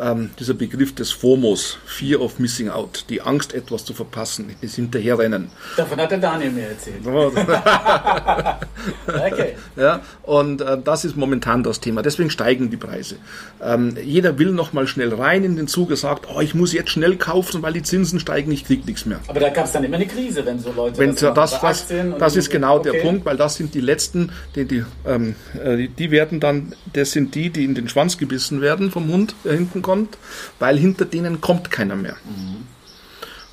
ähm, 0.00 0.30
dieser 0.38 0.54
Begriff 0.54 0.94
des 0.94 1.12
FOMOs, 1.12 1.78
Fear 1.84 2.20
of 2.20 2.38
Missing 2.38 2.70
Out, 2.70 3.04
die 3.08 3.20
Angst, 3.20 3.54
etwas 3.54 3.84
zu 3.84 3.92
verpassen, 3.92 4.54
das 4.62 4.74
Hinterherrennen. 4.74 5.50
Davon 5.76 6.00
hat 6.00 6.10
der 6.10 6.18
Daniel 6.18 6.50
mir 6.50 6.68
erzählt. 6.68 7.06
okay. 9.06 9.56
Ja, 9.76 10.00
und 10.22 10.62
äh, 10.62 10.78
das 10.82 11.04
ist 11.04 11.16
momentan 11.16 11.62
das 11.62 11.80
Thema. 11.80 12.02
Deswegen 12.02 12.30
steigen 12.30 12.70
die 12.70 12.76
Preise. 12.76 13.16
Ähm, 13.62 13.96
jeder 14.02 14.38
will 14.38 14.52
noch 14.52 14.72
mal 14.72 14.86
schnell 14.86 15.14
rein 15.14 15.44
in 15.44 15.56
den 15.56 15.68
Zug, 15.68 15.90
er 15.90 15.96
sagt, 15.96 16.26
oh, 16.34 16.40
ich 16.40 16.54
muss 16.54 16.72
jetzt 16.72 16.90
schnell 16.90 17.16
kaufen, 17.16 17.62
weil 17.62 17.74
die 17.74 17.82
Zinsen 17.82 18.18
steigen, 18.18 18.50
ich 18.50 18.64
kriege 18.64 18.84
nichts 18.86 19.04
mehr. 19.04 19.20
Aber 19.28 19.40
da 19.40 19.50
gab 19.50 19.66
es 19.66 19.72
dann 19.72 19.84
immer 19.84 19.96
eine 19.96 20.06
Krise, 20.06 20.44
wenn 20.46 20.58
so 20.58 20.72
Leute 20.72 20.98
wenn, 20.98 21.14
das, 21.14 21.34
das, 21.34 21.60
das, 21.60 21.86
das 22.18 22.36
ist 22.36 22.50
genau 22.50 22.78
okay. 22.78 22.92
der 22.92 23.00
Punkt, 23.00 23.26
weil 23.26 23.36
das 23.36 23.56
sind 23.56 23.74
die 23.74 23.80
letzten, 23.80 24.30
die, 24.56 24.64
die, 24.64 24.84
ähm, 25.06 25.34
äh, 25.62 25.88
die, 25.88 26.10
werden 26.10 26.40
dann, 26.40 26.74
das 26.92 27.12
sind 27.12 27.34
die, 27.34 27.50
die 27.50 27.64
in 27.64 27.74
den 27.74 27.88
Schwanz 27.88 28.16
gebissen 28.16 28.60
werden 28.60 28.90
vom 28.90 29.08
Hund, 29.08 29.34
der 29.44 29.52
hinten 29.52 29.81
kommt 29.82 29.92
kommt, 29.92 30.18
weil 30.58 30.78
hinter 30.78 31.04
denen 31.04 31.40
kommt 31.40 31.70
keiner 31.70 31.96
mehr. 31.96 32.16
Mhm. 32.24 32.66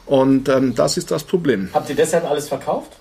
Und 0.05 0.49
ähm, 0.49 0.73
das 0.75 0.97
ist 0.97 1.11
das 1.11 1.23
Problem. 1.23 1.69
Habt 1.73 1.89
ihr 1.89 1.95
deshalb 1.95 2.29
alles 2.29 2.47
verkauft? 2.47 2.93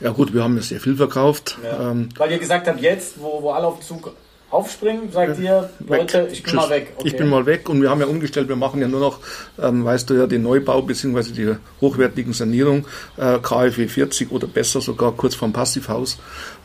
Ja 0.00 0.10
gut, 0.10 0.34
wir 0.34 0.42
haben 0.42 0.56
ja 0.56 0.62
sehr 0.62 0.80
viel 0.80 0.96
verkauft. 0.96 1.58
Ja. 1.62 1.90
Ähm, 1.90 2.08
weil 2.16 2.32
ihr 2.32 2.38
gesagt 2.38 2.66
habt, 2.66 2.80
jetzt, 2.80 3.20
wo, 3.20 3.42
wo 3.42 3.50
alle 3.50 3.66
auf 3.66 3.78
den 3.78 3.86
Zug 3.86 4.12
aufspringen, 4.50 5.10
sagt 5.10 5.38
ihr, 5.40 5.70
Leute, 5.86 6.28
ich 6.30 6.42
bin 6.42 6.52
Tschüss. 6.52 6.54
mal 6.54 6.70
weg. 6.70 6.92
Okay. 6.96 7.08
Ich 7.08 7.16
bin 7.16 7.28
mal 7.28 7.46
weg 7.46 7.68
und 7.68 7.82
wir 7.82 7.90
haben 7.90 8.00
ja 8.00 8.06
umgestellt, 8.06 8.48
wir 8.48 8.56
machen 8.56 8.80
ja 8.80 8.88
nur 8.88 9.00
noch, 9.00 9.20
ähm, 9.60 9.84
weißt 9.84 10.08
du 10.08 10.14
ja, 10.14 10.26
den 10.26 10.42
Neubau 10.42 10.82
bzw. 10.82 11.32
die 11.32 11.56
hochwertigen 11.80 12.32
Sanierung, 12.32 12.86
äh, 13.16 13.38
KfW 13.38 13.88
40 13.88 14.30
oder 14.30 14.46
besser 14.46 14.80
sogar 14.80 15.12
kurz 15.12 15.34
vorm 15.34 15.52
Passivhaus. 15.52 16.18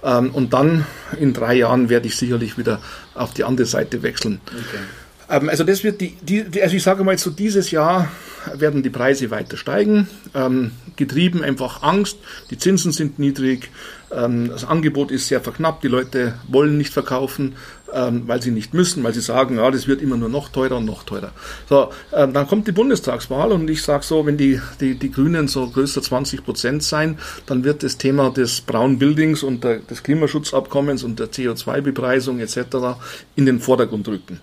Ähm, 0.03 0.31
und 0.31 0.53
dann 0.53 0.85
in 1.19 1.33
drei 1.33 1.55
Jahren 1.55 1.89
werde 1.89 2.07
ich 2.07 2.15
sicherlich 2.15 2.57
wieder 2.57 2.79
auf 3.15 3.33
die 3.33 3.43
andere 3.43 3.67
Seite 3.67 4.03
wechseln. 4.03 4.41
Okay. 4.47 4.83
Ähm, 5.31 5.49
also 5.49 5.63
das 5.63 5.83
wird 5.83 6.01
die, 6.01 6.15
die, 6.21 6.61
also 6.61 6.75
ich 6.75 6.83
sage 6.83 7.03
mal, 7.03 7.17
so 7.17 7.29
dieses 7.31 7.71
Jahr 7.71 8.11
werden 8.53 8.83
die 8.83 8.89
Preise 8.89 9.31
weiter 9.31 9.55
steigen, 9.55 10.07
ähm, 10.33 10.71
getrieben 10.95 11.43
einfach 11.43 11.83
Angst, 11.83 12.17
die 12.49 12.57
Zinsen 12.57 12.91
sind 12.91 13.19
niedrig, 13.19 13.69
ähm, 14.11 14.49
das 14.49 14.65
Angebot 14.65 15.11
ist 15.11 15.27
sehr 15.27 15.41
verknappt, 15.41 15.83
die 15.83 15.87
Leute 15.87 16.33
wollen 16.47 16.77
nicht 16.77 16.91
verkaufen, 16.91 17.53
ähm, 17.93 18.23
weil 18.25 18.41
sie 18.41 18.51
nicht 18.51 18.73
müssen, 18.73 19.03
weil 19.03 19.13
sie 19.13 19.21
sagen, 19.21 19.57
ja, 19.57 19.69
das 19.69 19.87
wird 19.87 20.01
immer 20.01 20.17
nur 20.17 20.29
noch 20.29 20.49
teurer 20.49 20.77
und 20.77 20.85
noch 20.85 21.03
teurer. 21.03 21.31
So, 21.69 21.91
ähm, 22.13 22.33
dann 22.33 22.47
kommt 22.47 22.67
die 22.67 22.71
Bundestagswahl 22.71 23.51
und 23.51 23.69
ich 23.69 23.83
sage 23.83 24.03
so, 24.03 24.25
wenn 24.25 24.37
die, 24.37 24.59
die, 24.79 24.95
die 24.95 25.11
Grünen 25.11 25.47
so 25.47 25.69
größer 25.69 26.01
20 26.01 26.43
Prozent 26.43 26.83
sein, 26.83 27.19
dann 27.45 27.63
wird 27.63 27.83
das 27.83 27.97
Thema 27.97 28.31
des 28.31 28.61
Brown 28.61 28.97
Buildings 28.97 29.43
und 29.43 29.63
der, 29.63 29.79
des 29.79 30.03
Klimaschutzabkommens 30.03 31.03
und 31.03 31.19
der 31.19 31.27
CO2-Bepreisung 31.27 32.39
etc. 32.39 32.97
in 33.35 33.45
den 33.45 33.59
Vordergrund 33.59 34.07
rücken. 34.07 34.39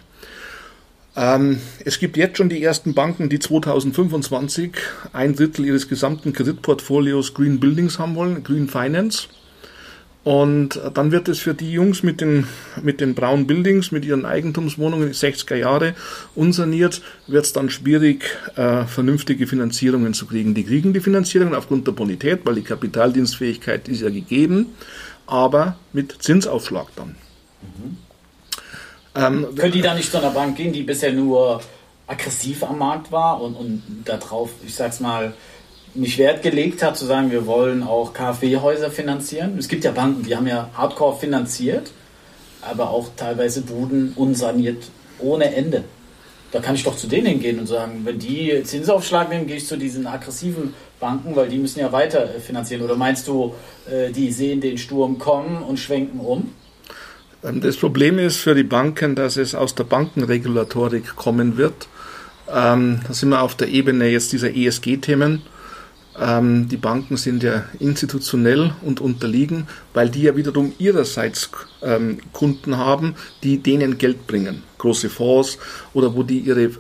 Ähm, 1.19 1.59
es 1.85 1.99
gibt 1.99 2.17
jetzt 2.17 2.37
schon 2.37 2.49
die 2.49 2.63
ersten 2.63 2.95
Banken, 2.95 3.29
die 3.29 3.41
2025 3.41 4.71
ein 5.13 5.35
Drittel 5.35 5.65
ihres 5.65 5.89
gesamten 5.89 6.33
Kreditportfolios 6.33 7.35
Green 7.35 7.59
Buildings 7.59 7.99
haben 7.99 8.15
wollen, 8.15 8.45
Green 8.45 8.69
Finance. 8.69 9.27
Und 10.23 10.81
dann 10.95 11.11
wird 11.11 11.27
es 11.29 11.41
für 11.41 11.55
die 11.55 11.73
Jungs 11.73 12.03
mit 12.05 12.21
den, 12.21 12.47
mit 12.83 13.01
den 13.01 13.15
braunen 13.15 13.49
Buildings, 13.49 13.91
mit 13.91 14.05
ihren 14.05 14.27
Eigentumswohnungen 14.27 15.13
60er 15.13 15.57
Jahre 15.57 15.95
unsaniert, 16.37 17.03
wird 17.27 17.47
es 17.47 17.53
dann 17.53 17.71
schwierig, 17.71 18.25
äh, 18.55 18.85
vernünftige 18.85 19.47
Finanzierungen 19.47 20.15
zu 20.15 20.27
kriegen. 20.27 20.55
Die 20.55 20.65
kriegen 20.65 20.93
die 20.93 21.01
Finanzierungen 21.01 21.55
aufgrund 21.55 21.87
der 21.87 21.93
Bonität, 21.93 22.41
weil 22.45 22.57
die 22.57 22.63
Kapitaldienstfähigkeit 22.63 23.89
ist 23.89 24.03
ja 24.03 24.11
gegeben, 24.11 24.67
aber 25.27 25.79
mit 25.93 26.17
Zinsaufschlag 26.21 26.89
dann. 26.95 27.17
Mhm. 27.63 28.08
Ähm, 29.19 29.55
Können 29.57 29.73
die 29.73 29.83
da 29.83 29.95
nicht 29.95 30.11
zu 30.11 30.19
einer 30.19 30.31
Bank 30.31 30.57
gehen, 30.57 30.73
die 30.73 30.83
bisher 30.83 31.13
nur 31.13 31.61
aggressiv 32.07 32.63
am 32.63 32.79
Markt 32.79 33.13
war 33.13 33.41
und, 33.41 33.55
und 33.55 33.83
darauf, 34.05 34.51
ich 34.67 34.75
sag's 34.75 35.01
mal, 35.01 35.35
nicht 35.95 36.19
Wert 36.19 36.43
gelegt 36.43 36.83
hat, 36.83 36.97
zu 36.97 37.07
sagen, 37.07 37.31
wir 37.31 37.47
wollen 37.47 37.83
auch 37.83 38.13
KfW-Häuser 38.13 38.91
finanzieren? 38.91 39.57
Es 39.59 39.69
gibt 39.69 39.85
ja 39.85 39.91
Banken, 39.91 40.23
die 40.23 40.37
haben 40.37 40.47
ja 40.47 40.71
Hardcore 40.75 41.19
finanziert, 41.19 41.91
aber 42.63 42.91
auch 42.91 43.09
teilweise 43.17 43.63
Buden 43.63 44.13
unsaniert 44.15 44.91
ohne 45.19 45.55
Ende. 45.55 45.85
Da 46.53 46.61
kann 46.61 46.75
ich 46.75 46.85
doch 46.85 46.97
zu 46.97 47.09
denen 47.09 47.27
hingehen 47.27 47.59
und 47.59 47.67
sagen, 47.67 48.03
wenn 48.05 48.19
die 48.19 48.63
Zinsaufschlag 48.63 49.29
nehmen, 49.29 49.47
gehe 49.47 49.57
ich 49.57 49.67
zu 49.67 49.77
diesen 49.77 50.07
aggressiven 50.07 50.73
Banken, 50.99 51.37
weil 51.37 51.49
die 51.49 51.59
müssen 51.59 51.81
ja 51.81 51.93
weiter 51.93 52.27
finanzieren. 52.41 52.83
Oder 52.83 52.97
meinst 52.97 53.29
du, 53.29 53.55
äh, 53.91 54.11
die 54.11 54.33
sehen 54.33 54.61
den 54.61 54.79
Sturm 54.79 55.19
kommen 55.19 55.63
und 55.63 55.79
schwenken 55.79 56.21
um? 56.21 56.55
Ähm, 57.45 57.61
das 57.61 57.77
Problem 57.77 58.19
ist 58.19 58.39
für 58.39 58.55
die 58.55 58.65
Banken, 58.65 59.15
dass 59.15 59.37
es 59.37 59.55
aus 59.55 59.75
der 59.75 59.85
Bankenregulatorik 59.85 61.17
kommen 61.17 61.57
wird. 61.57 61.89
Ähm, 62.53 63.01
da 63.07 63.13
sind 63.13 63.31
wir 63.31 63.43
auf 63.43 63.55
der 63.55 63.69
Ebene 63.69 64.09
jetzt 64.09 64.33
dieser 64.33 64.55
ESG-Themen. 64.55 65.43
Ähm, 66.21 66.69
die 66.69 66.79
Banken 66.79 67.17
sind 67.17 67.45
ja 67.45 67.65
institutionell 67.79 68.73
und 68.83 69.01
unterliegen, 69.01 69.69
weil 69.95 70.09
die 70.09 70.23
ja 70.23 70.35
wiederum 70.35 70.73
ihrerseits 70.79 71.51
Kunden 72.33 72.77
haben, 72.77 73.15
die 73.45 73.63
denen 73.63 73.99
Geld 73.99 74.27
bringen. 74.27 74.65
Große 74.79 75.09
Fonds 75.09 75.59
oder 75.95 76.17
wo 76.17 76.25
die 76.25 76.41
ihre 76.41 76.71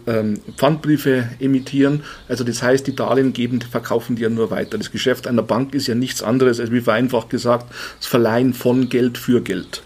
Pfandbriefe 0.57 1.29
emittieren. 1.38 2.03
Also 2.29 2.43
das 2.43 2.65
heißt, 2.65 2.85
die 2.85 2.97
Darlehen 2.97 3.33
geben, 3.33 3.61
verkaufen 3.61 4.17
die 4.17 4.23
ja 4.23 4.29
nur 4.29 4.50
weiter. 4.50 4.77
Das 4.77 4.91
Geschäft 4.91 5.29
einer 5.29 5.45
Bank 5.45 5.73
ist 5.73 5.87
ja 5.87 5.95
nichts 5.95 6.21
anderes 6.21 6.59
als, 6.59 6.73
wie 6.73 6.81
vereinfacht 6.81 7.31
gesagt, 7.31 7.73
das 7.99 8.09
Verleihen 8.09 8.55
von 8.55 8.88
Geld 8.88 9.19
für 9.19 9.41
Geld. 9.41 9.85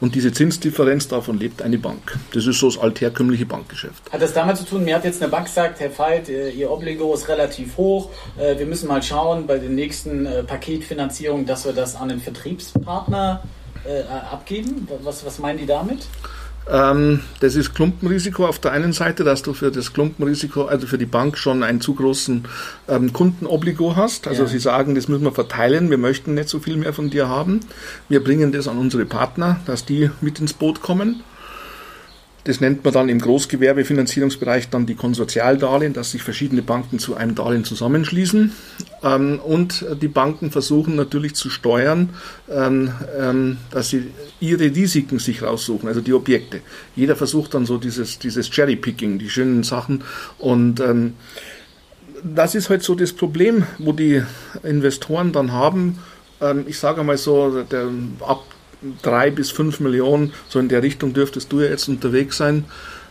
Und 0.00 0.14
diese 0.14 0.32
Zinsdifferenz, 0.32 1.08
davon 1.08 1.38
lebt 1.38 1.60
eine 1.60 1.78
Bank. 1.78 2.18
Das 2.32 2.46
ist 2.46 2.60
so 2.60 2.70
das 2.70 2.78
altherkömmliche 2.78 3.46
Bankgeschäft. 3.46 4.12
Hat 4.12 4.22
das 4.22 4.32
damit 4.32 4.56
zu 4.56 4.64
tun, 4.64 4.84
mir 4.84 4.94
hat 4.94 5.04
jetzt 5.04 5.20
eine 5.20 5.30
Bank 5.30 5.46
gesagt, 5.46 5.80
Herr 5.80 5.96
Veit, 5.96 6.28
äh, 6.28 6.50
Ihr 6.50 6.70
Obligo 6.70 7.12
ist 7.14 7.28
relativ 7.28 7.76
hoch, 7.76 8.10
äh, 8.38 8.58
wir 8.58 8.66
müssen 8.66 8.86
mal 8.86 9.02
schauen 9.02 9.46
bei 9.46 9.58
den 9.58 9.74
nächsten 9.74 10.26
äh, 10.26 10.44
Paketfinanzierungen, 10.44 11.46
dass 11.46 11.64
wir 11.64 11.72
das 11.72 11.96
an 11.96 12.08
den 12.08 12.20
Vertriebspartner 12.20 13.42
abgeben. 14.30 14.86
Was, 15.02 15.24
was 15.24 15.38
meinen 15.38 15.58
die 15.58 15.64
damit? 15.64 16.08
Ähm, 16.70 17.20
das 17.40 17.56
ist 17.56 17.74
Klumpenrisiko 17.74 18.46
auf 18.46 18.58
der 18.58 18.72
einen 18.72 18.92
Seite, 18.92 19.24
dass 19.24 19.42
du 19.42 19.54
für 19.54 19.70
das 19.70 19.92
Klumpenrisiko, 19.92 20.66
also 20.66 20.86
für 20.86 20.98
die 20.98 21.06
Bank 21.06 21.38
schon 21.38 21.62
einen 21.62 21.80
zu 21.80 21.94
großen 21.94 22.44
ähm, 22.88 23.12
Kundenobligo 23.12 23.96
hast. 23.96 24.28
Also 24.28 24.42
ja. 24.42 24.48
sie 24.48 24.58
sagen, 24.58 24.94
das 24.94 25.08
müssen 25.08 25.24
wir 25.24 25.32
verteilen, 25.32 25.90
wir 25.90 25.98
möchten 25.98 26.34
nicht 26.34 26.48
so 26.48 26.58
viel 26.58 26.76
mehr 26.76 26.92
von 26.92 27.10
dir 27.10 27.28
haben. 27.28 27.60
Wir 28.08 28.22
bringen 28.22 28.52
das 28.52 28.68
an 28.68 28.78
unsere 28.78 29.06
Partner, 29.06 29.60
dass 29.66 29.84
die 29.84 30.10
mit 30.20 30.40
ins 30.40 30.52
Boot 30.52 30.82
kommen. 30.82 31.22
Das 32.48 32.62
nennt 32.62 32.82
man 32.82 32.94
dann 32.94 33.10
im 33.10 33.20
Großgewerbefinanzierungsbereich 33.20 34.70
dann 34.70 34.86
die 34.86 34.94
Konsortialdarlehen, 34.94 35.92
dass 35.92 36.12
sich 36.12 36.22
verschiedene 36.22 36.62
Banken 36.62 36.98
zu 36.98 37.14
einem 37.14 37.34
Darlehen 37.34 37.64
zusammenschließen. 37.64 38.52
Ähm, 39.02 39.38
und 39.40 39.84
die 40.00 40.08
Banken 40.08 40.50
versuchen 40.50 40.96
natürlich 40.96 41.34
zu 41.34 41.50
steuern, 41.50 42.08
ähm, 42.50 42.90
ähm, 43.20 43.58
dass 43.70 43.90
sie 43.90 44.06
ihre 44.40 44.74
Risiken 44.74 45.18
sich 45.18 45.42
raussuchen, 45.42 45.88
also 45.90 46.00
die 46.00 46.14
Objekte. 46.14 46.62
Jeder 46.96 47.16
versucht 47.16 47.52
dann 47.52 47.66
so 47.66 47.76
dieses, 47.76 48.18
dieses 48.18 48.48
Cherry-Picking, 48.48 49.18
die 49.18 49.28
schönen 49.28 49.62
Sachen. 49.62 50.02
Und 50.38 50.82
das 52.24 52.54
ist 52.54 52.70
halt 52.70 52.82
so 52.82 52.94
das 52.94 53.12
Problem, 53.12 53.64
wo 53.76 53.92
die 53.92 54.22
Investoren 54.62 55.32
dann 55.32 55.52
haben. 55.52 55.98
ich 56.66 56.78
sage 56.78 57.02
mal 57.02 57.18
so, 57.18 57.62
der, 57.64 57.88
ab 58.20 58.42
drei 59.02 59.30
bis 59.30 59.50
fünf 59.50 59.80
Millionen, 59.80 60.32
so 60.48 60.58
in 60.58 60.68
der 60.68 60.82
Richtung 60.82 61.12
dürftest 61.12 61.52
du 61.52 61.60
ja 61.60 61.68
jetzt 61.68 61.88
unterwegs 61.88 62.36
sein, 62.36 62.64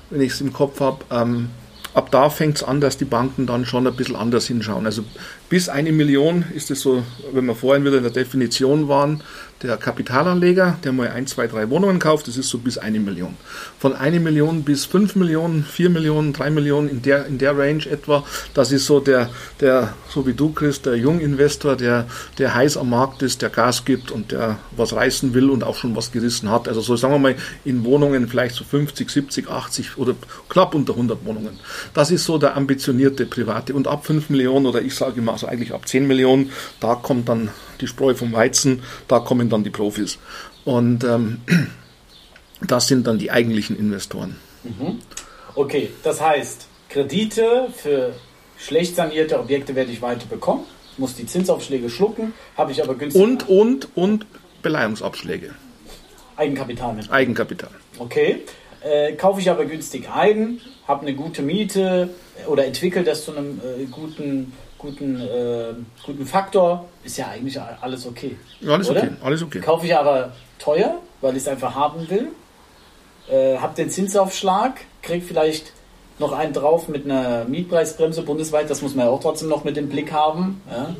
wenn 0.09 0.21
ich 0.21 0.33
es 0.33 0.41
im 0.41 0.53
Kopf 0.53 0.79
habe. 0.79 1.03
Ähm, 1.11 1.49
ab 1.93 2.11
da 2.11 2.29
fängt 2.29 2.57
es 2.57 2.63
an, 2.63 2.79
dass 2.79 2.97
die 2.97 3.05
Banken 3.05 3.47
dann 3.47 3.65
schon 3.65 3.87
ein 3.87 3.95
bisschen 3.95 4.15
anders 4.15 4.47
hinschauen. 4.47 4.85
Also 4.85 5.03
bis 5.49 5.69
eine 5.69 5.91
Million 5.91 6.45
ist 6.53 6.71
es 6.71 6.81
so, 6.81 7.03
wenn 7.31 7.45
wir 7.45 7.55
vorhin 7.55 7.85
wieder 7.85 7.97
in 7.97 8.03
der 8.03 8.11
Definition 8.11 8.87
waren, 8.87 9.23
der 9.63 9.77
Kapitalanleger, 9.77 10.77
der 10.83 10.91
mal 10.91 11.09
ein, 11.09 11.25
zwei, 11.25 11.47
drei 11.47 11.69
Wohnungen 11.69 11.97
kauft, 11.97 12.27
das 12.27 12.37
ist 12.37 12.49
so 12.49 12.59
bis 12.59 12.77
eine 12.77 12.99
Million. 12.99 13.35
Von 13.79 13.93
eine 13.93 14.19
Million 14.19 14.63
bis 14.63 14.85
fünf 14.85 15.15
Millionen, 15.15 15.63
vier 15.63 15.89
Millionen, 15.89 16.33
drei 16.33 16.51
Millionen 16.51 16.89
in 16.89 17.01
der, 17.01 17.25
in 17.25 17.39
der 17.39 17.57
Range 17.57 17.83
etwa, 17.89 18.23
das 18.53 18.71
ist 18.71 18.85
so 18.85 18.99
der, 18.99 19.29
der, 19.59 19.93
so 20.09 20.27
wie 20.27 20.33
du, 20.33 20.51
Chris, 20.51 20.81
der 20.81 20.95
Junginvestor, 20.95 21.75
der, 21.75 22.07
der 22.37 22.53
heiß 22.53 22.77
am 22.77 22.91
Markt 22.91 23.23
ist, 23.23 23.41
der 23.41 23.49
Gas 23.49 23.83
gibt 23.83 24.11
und 24.11 24.31
der 24.31 24.59
was 24.75 24.93
reißen 24.93 25.33
will 25.33 25.49
und 25.49 25.63
auch 25.63 25.75
schon 25.75 25.95
was 25.95 26.11
gerissen 26.11 26.51
hat. 26.51 26.67
Also 26.67 26.81
so 26.81 26.95
sagen 26.95 27.15
wir 27.15 27.19
mal 27.19 27.35
in 27.65 27.83
Wohnungen 27.83 28.27
vielleicht 28.27 28.55
so 28.55 28.63
50, 28.63 29.09
70, 29.09 29.49
80 29.49 29.97
oder 29.97 30.13
knapp 30.49 30.75
unter 30.75 30.93
100 30.93 31.25
Wohnungen. 31.25 31.59
Das 31.95 32.11
ist 32.11 32.25
so 32.25 32.37
der 32.37 32.55
ambitionierte 32.55 33.25
Private. 33.25 33.73
Und 33.73 33.87
ab 33.87 34.05
fünf 34.05 34.29
Millionen 34.29 34.67
oder 34.67 34.81
ich 34.81 34.93
sage 34.93 35.19
immer 35.19 35.36
also 35.37 35.47
eigentlich 35.47 35.73
ab 35.73 35.87
zehn 35.87 36.07
Millionen, 36.07 36.51
da 36.79 36.95
kommt 36.95 37.29
dann 37.29 37.49
die 37.79 37.87
Spreu 37.87 38.15
vom 38.15 38.33
Weizen, 38.33 38.81
da 39.07 39.19
kommen 39.19 39.49
dann 39.49 39.63
die 39.63 39.69
Profis. 39.69 40.17
Und 40.65 41.03
ähm, 41.03 41.41
das 42.67 42.87
sind 42.87 43.05
dann 43.05 43.19
die 43.19 43.29
eigentlichen 43.29 43.77
Investoren. 43.77 44.37
Mhm. 44.63 44.99
Okay, 45.53 45.91
das 46.03 46.19
heißt, 46.19 46.67
Kredite 46.89 47.67
für 47.75 48.15
schlecht 48.57 48.95
sanierte 48.95 49.39
Objekte 49.39 49.75
werde 49.75 49.91
ich 49.91 50.01
weiter 50.01 50.25
bekommen, 50.27 50.63
muss 50.97 51.15
die 51.15 51.27
Zinsaufschläge 51.27 51.89
schlucken, 51.91 52.33
habe 52.57 52.71
ich 52.71 52.83
aber 52.83 52.95
günstig. 52.95 53.21
Und, 53.21 53.47
und, 53.47 53.95
und 53.95 54.25
Beleihungsabschläge. 54.63 55.53
Eigenkapital 56.35 56.93
mit. 56.93 57.11
Eigenkapital. 57.11 57.69
Okay. 57.99 58.43
Äh, 58.81 59.13
kaufe 59.13 59.39
ich 59.39 59.49
aber 59.49 59.65
günstig 59.65 60.09
ein, 60.09 60.61
habe 60.87 61.01
eine 61.01 61.15
gute 61.15 61.41
Miete 61.41 62.09
oder 62.47 62.65
entwickle 62.65 63.03
das 63.03 63.25
zu 63.25 63.35
einem 63.35 63.59
äh, 63.59 63.85
guten 63.85 64.53
guten, 64.77 65.19
äh, 65.19 65.73
guten 66.05 66.25
Faktor, 66.25 66.87
ist 67.03 67.17
ja 67.17 67.27
eigentlich 67.27 67.59
alles 67.59 68.05
okay. 68.05 68.37
Alles 68.65 68.89
oder? 68.89 69.03
okay, 69.03 69.11
alles 69.23 69.43
okay. 69.43 69.59
Kaufe 69.59 69.85
ich 69.85 69.95
aber 69.95 70.33
teuer, 70.59 70.99
weil 71.21 71.35
ich 71.35 71.43
es 71.43 71.47
einfach 71.47 71.75
haben 71.75 72.09
will, 72.09 72.29
äh, 73.29 73.57
habe 73.57 73.75
den 73.75 73.89
Zinsaufschlag, 73.89 74.81
kriege 75.01 75.25
vielleicht 75.25 75.73
noch 76.19 76.31
einen 76.31 76.53
drauf 76.53 76.87
mit 76.87 77.05
einer 77.05 77.45
Mietpreisbremse 77.45 78.23
bundesweit, 78.23 78.69
das 78.69 78.81
muss 78.81 78.95
man 78.95 79.05
ja 79.05 79.11
auch 79.11 79.21
trotzdem 79.21 79.49
noch 79.49 79.63
mit 79.63 79.77
im 79.77 79.89
Blick 79.89 80.11
haben. 80.11 80.61
Ja? 80.69 80.95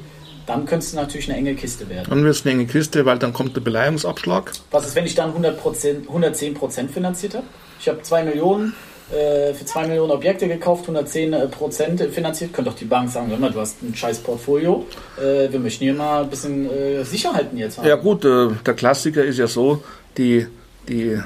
Dann 0.45 0.65
könnte 0.65 0.85
es 0.85 0.93
natürlich 0.93 1.29
eine 1.29 1.37
enge 1.37 1.55
Kiste 1.55 1.89
werden. 1.89 2.05
Dann 2.09 2.23
wird 2.23 2.33
es 2.33 2.45
eine 2.45 2.53
enge 2.53 2.67
Kiste, 2.67 3.05
weil 3.05 3.19
dann 3.19 3.33
kommt 3.33 3.55
der 3.55 3.61
Beleihungsabschlag. 3.61 4.53
Was 4.71 4.87
ist, 4.87 4.95
wenn 4.95 5.05
ich 5.05 5.15
dann 5.15 5.33
100%, 5.33 6.07
110% 6.07 6.87
finanziert 6.87 7.35
habe? 7.35 7.45
Ich 7.79 7.89
habe 7.89 8.01
2 8.01 8.23
Millionen, 8.23 8.73
für 9.09 9.65
2 9.65 9.87
Millionen 9.87 10.11
Objekte 10.11 10.47
gekauft, 10.47 10.83
110 10.83 11.33
äh, 11.33 11.47
Prozent 11.47 12.01
finanziert, 12.11 12.53
könnte 12.53 12.71
doch 12.71 12.77
die 12.77 12.85
Bank 12.85 13.09
sagen, 13.09 13.29
hör 13.29 13.49
du 13.49 13.59
hast 13.59 13.81
ein 13.81 13.95
scheiß 13.95 14.19
Portfolio, 14.19 14.85
äh, 15.17 15.51
wir 15.51 15.59
möchten 15.59 15.85
hier 15.85 15.93
mal 15.93 16.23
ein 16.23 16.29
bisschen 16.29 16.69
Sicherheiten 17.05 17.57
jetzt 17.57 17.77
haben. 17.77 17.87
Ja 17.87 17.95
gut, 17.95 18.23
der 18.23 18.73
Klassiker 18.75 19.23
ist 19.23 19.37
ja 19.39 19.47
so, 19.47 19.83
die, 20.17 20.47
die 20.89 21.19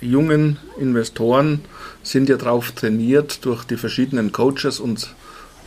jungen 0.00 0.58
Investoren 0.78 1.64
sind 2.02 2.28
ja 2.28 2.36
darauf 2.36 2.72
trainiert 2.72 3.44
durch 3.44 3.64
die 3.64 3.76
verschiedenen 3.76 4.32
Coaches 4.32 4.78
und 4.78 5.08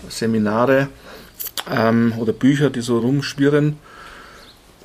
Seminare 0.09 0.89
ähm, 1.71 2.13
oder 2.19 2.33
Bücher, 2.33 2.69
die 2.69 2.81
so 2.81 2.99
rumschwirren, 2.99 3.77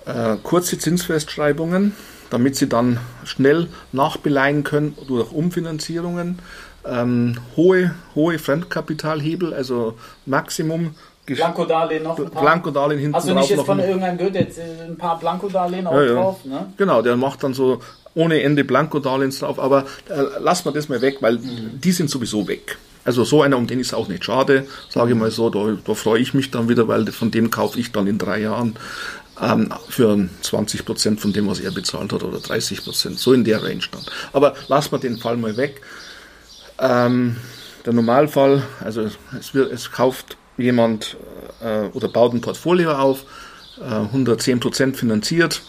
äh, 0.06 0.36
kurze 0.42 0.78
Zinsfestschreibungen 0.78 1.92
damit 2.32 2.56
sie 2.56 2.66
dann 2.66 2.98
schnell 3.24 3.68
nachbeleihen 3.92 4.64
können 4.64 4.96
durch 5.06 5.32
Umfinanzierungen. 5.32 6.38
Ähm, 6.84 7.36
hohe, 7.56 7.94
hohe 8.14 8.38
Fremdkapitalhebel, 8.38 9.54
also 9.54 9.94
Maximum. 10.26 10.94
Blankodarlehen 11.24 12.02
noch 12.02 12.18
ein 12.18 12.30
paar. 12.30 12.42
Blankodarlehen 12.42 13.00
hinten 13.00 13.14
Also 13.14 13.32
nicht 13.32 13.50
jetzt 13.50 13.64
von 13.64 13.78
irgendeinem 13.78 14.18
Goethe, 14.18 14.38
jetzt 14.38 14.58
äh, 14.58 14.84
ein 14.88 14.96
paar 14.96 15.18
Blankodarlehen 15.18 15.86
auch 15.86 15.94
ja, 15.94 16.14
drauf. 16.14 16.44
Ne? 16.44 16.72
Genau, 16.76 17.00
der 17.00 17.16
macht 17.16 17.44
dann 17.44 17.54
so 17.54 17.80
ohne 18.14 18.42
Ende 18.42 18.64
Blankodarlehens 18.64 19.38
drauf, 19.38 19.58
aber 19.58 19.86
äh, 20.08 20.40
lassen 20.40 20.64
wir 20.64 20.72
das 20.72 20.88
mal 20.88 21.00
weg, 21.00 21.18
weil 21.20 21.38
mhm. 21.38 21.80
die 21.80 21.92
sind 21.92 22.10
sowieso 22.10 22.48
weg. 22.48 22.76
Also 23.04 23.24
so 23.24 23.42
einer, 23.42 23.56
um 23.56 23.66
den 23.66 23.80
ist 23.80 23.94
auch 23.94 24.08
nicht 24.08 24.24
schade, 24.24 24.66
sage 24.88 25.12
ich 25.12 25.18
mal 25.18 25.30
so, 25.30 25.50
da, 25.50 25.76
da 25.84 25.94
freue 25.94 26.20
ich 26.20 26.34
mich 26.34 26.50
dann 26.50 26.68
wieder, 26.68 26.86
weil 26.86 27.06
von 27.06 27.30
dem 27.30 27.50
kaufe 27.50 27.78
ich 27.80 27.90
dann 27.90 28.06
in 28.06 28.18
drei 28.18 28.40
Jahren 28.40 28.76
ähm, 29.40 29.72
für 29.88 30.28
20 30.42 30.84
Prozent 30.84 31.20
von 31.20 31.32
dem, 31.32 31.48
was 31.48 31.58
er 31.58 31.72
bezahlt 31.72 32.12
hat, 32.12 32.22
oder 32.22 32.38
30 32.38 32.84
Prozent, 32.84 33.18
so 33.18 33.32
in 33.32 33.44
der 33.44 33.62
Range 33.62 33.82
dann. 33.90 34.02
Aber 34.32 34.54
lassen 34.68 34.92
wir 34.92 34.98
den 34.98 35.18
Fall 35.18 35.36
mal 35.36 35.56
weg. 35.56 35.80
Ähm, 36.82 37.36
der 37.86 37.92
Normalfall, 37.92 38.62
also 38.84 39.02
es, 39.38 39.54
wird, 39.54 39.72
es 39.72 39.90
kauft 39.90 40.36
jemand 40.58 41.16
äh, 41.62 41.86
oder 41.92 42.08
baut 42.08 42.34
ein 42.34 42.40
Portfolio 42.40 42.92
auf, 42.92 43.24
äh, 43.80 43.84
110 43.84 44.60
Prozent 44.60 44.96
finanziert, 44.96 45.62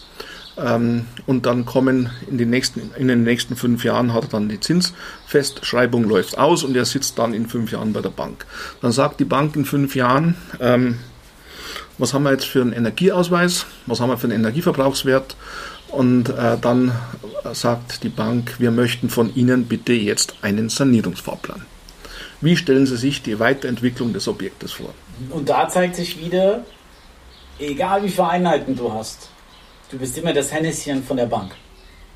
ähm, 0.57 1.05
und 1.25 1.45
dann 1.45 1.65
kommen 1.65 2.11
in 2.29 2.37
den, 2.37 2.49
nächsten, 2.49 2.91
in 2.97 3.07
den 3.07 3.23
nächsten 3.23 3.55
fünf 3.55 3.83
Jahren 3.83 4.13
hat 4.13 4.25
er 4.25 4.29
dann 4.29 4.49
die 4.49 4.59
Zinsfestschreibung 4.59 6.03
läuft 6.03 6.37
aus 6.37 6.63
und 6.63 6.75
er 6.75 6.85
sitzt 6.85 7.17
dann 7.17 7.33
in 7.33 7.47
fünf 7.47 7.71
Jahren 7.71 7.93
bei 7.93 8.01
der 8.01 8.09
Bank. 8.09 8.45
Dann 8.81 8.91
sagt 8.91 9.19
die 9.19 9.25
Bank 9.25 9.55
in 9.55 9.65
fünf 9.65 9.95
Jahren, 9.95 10.35
ähm, 10.59 10.99
was 11.97 12.13
haben 12.13 12.23
wir 12.23 12.31
jetzt 12.31 12.45
für 12.45 12.61
einen 12.61 12.73
Energieausweis, 12.73 13.65
was 13.87 13.99
haben 13.99 14.09
wir 14.09 14.17
für 14.17 14.27
einen 14.27 14.39
Energieverbrauchswert 14.39 15.35
und 15.93 16.29
äh, 16.29 16.57
dann 16.59 16.91
sagt 17.53 18.03
die 18.03 18.09
Bank, 18.09 18.55
wir 18.59 18.71
möchten 18.71 19.09
von 19.09 19.33
Ihnen 19.35 19.65
bitte 19.65 19.93
jetzt 19.93 20.35
einen 20.41 20.69
Sanierungsfahrplan. 20.69 21.65
Wie 22.41 22.57
stellen 22.57 22.85
Sie 22.85 22.97
sich 22.97 23.21
die 23.21 23.39
Weiterentwicklung 23.39 24.11
des 24.11 24.27
Objektes 24.27 24.73
vor? 24.73 24.93
Und 25.29 25.49
da 25.49 25.69
zeigt 25.69 25.95
sich 25.95 26.19
wieder, 26.19 26.65
egal 27.59 28.03
wie 28.03 28.09
viele 28.09 28.27
Einheiten 28.27 28.75
du 28.75 28.91
hast, 28.91 29.29
du 29.91 29.97
bist 29.97 30.17
immer 30.17 30.33
das 30.33 30.51
Hennischen 30.51 31.03
von 31.03 31.17
der 31.17 31.27
Bank. 31.27 31.51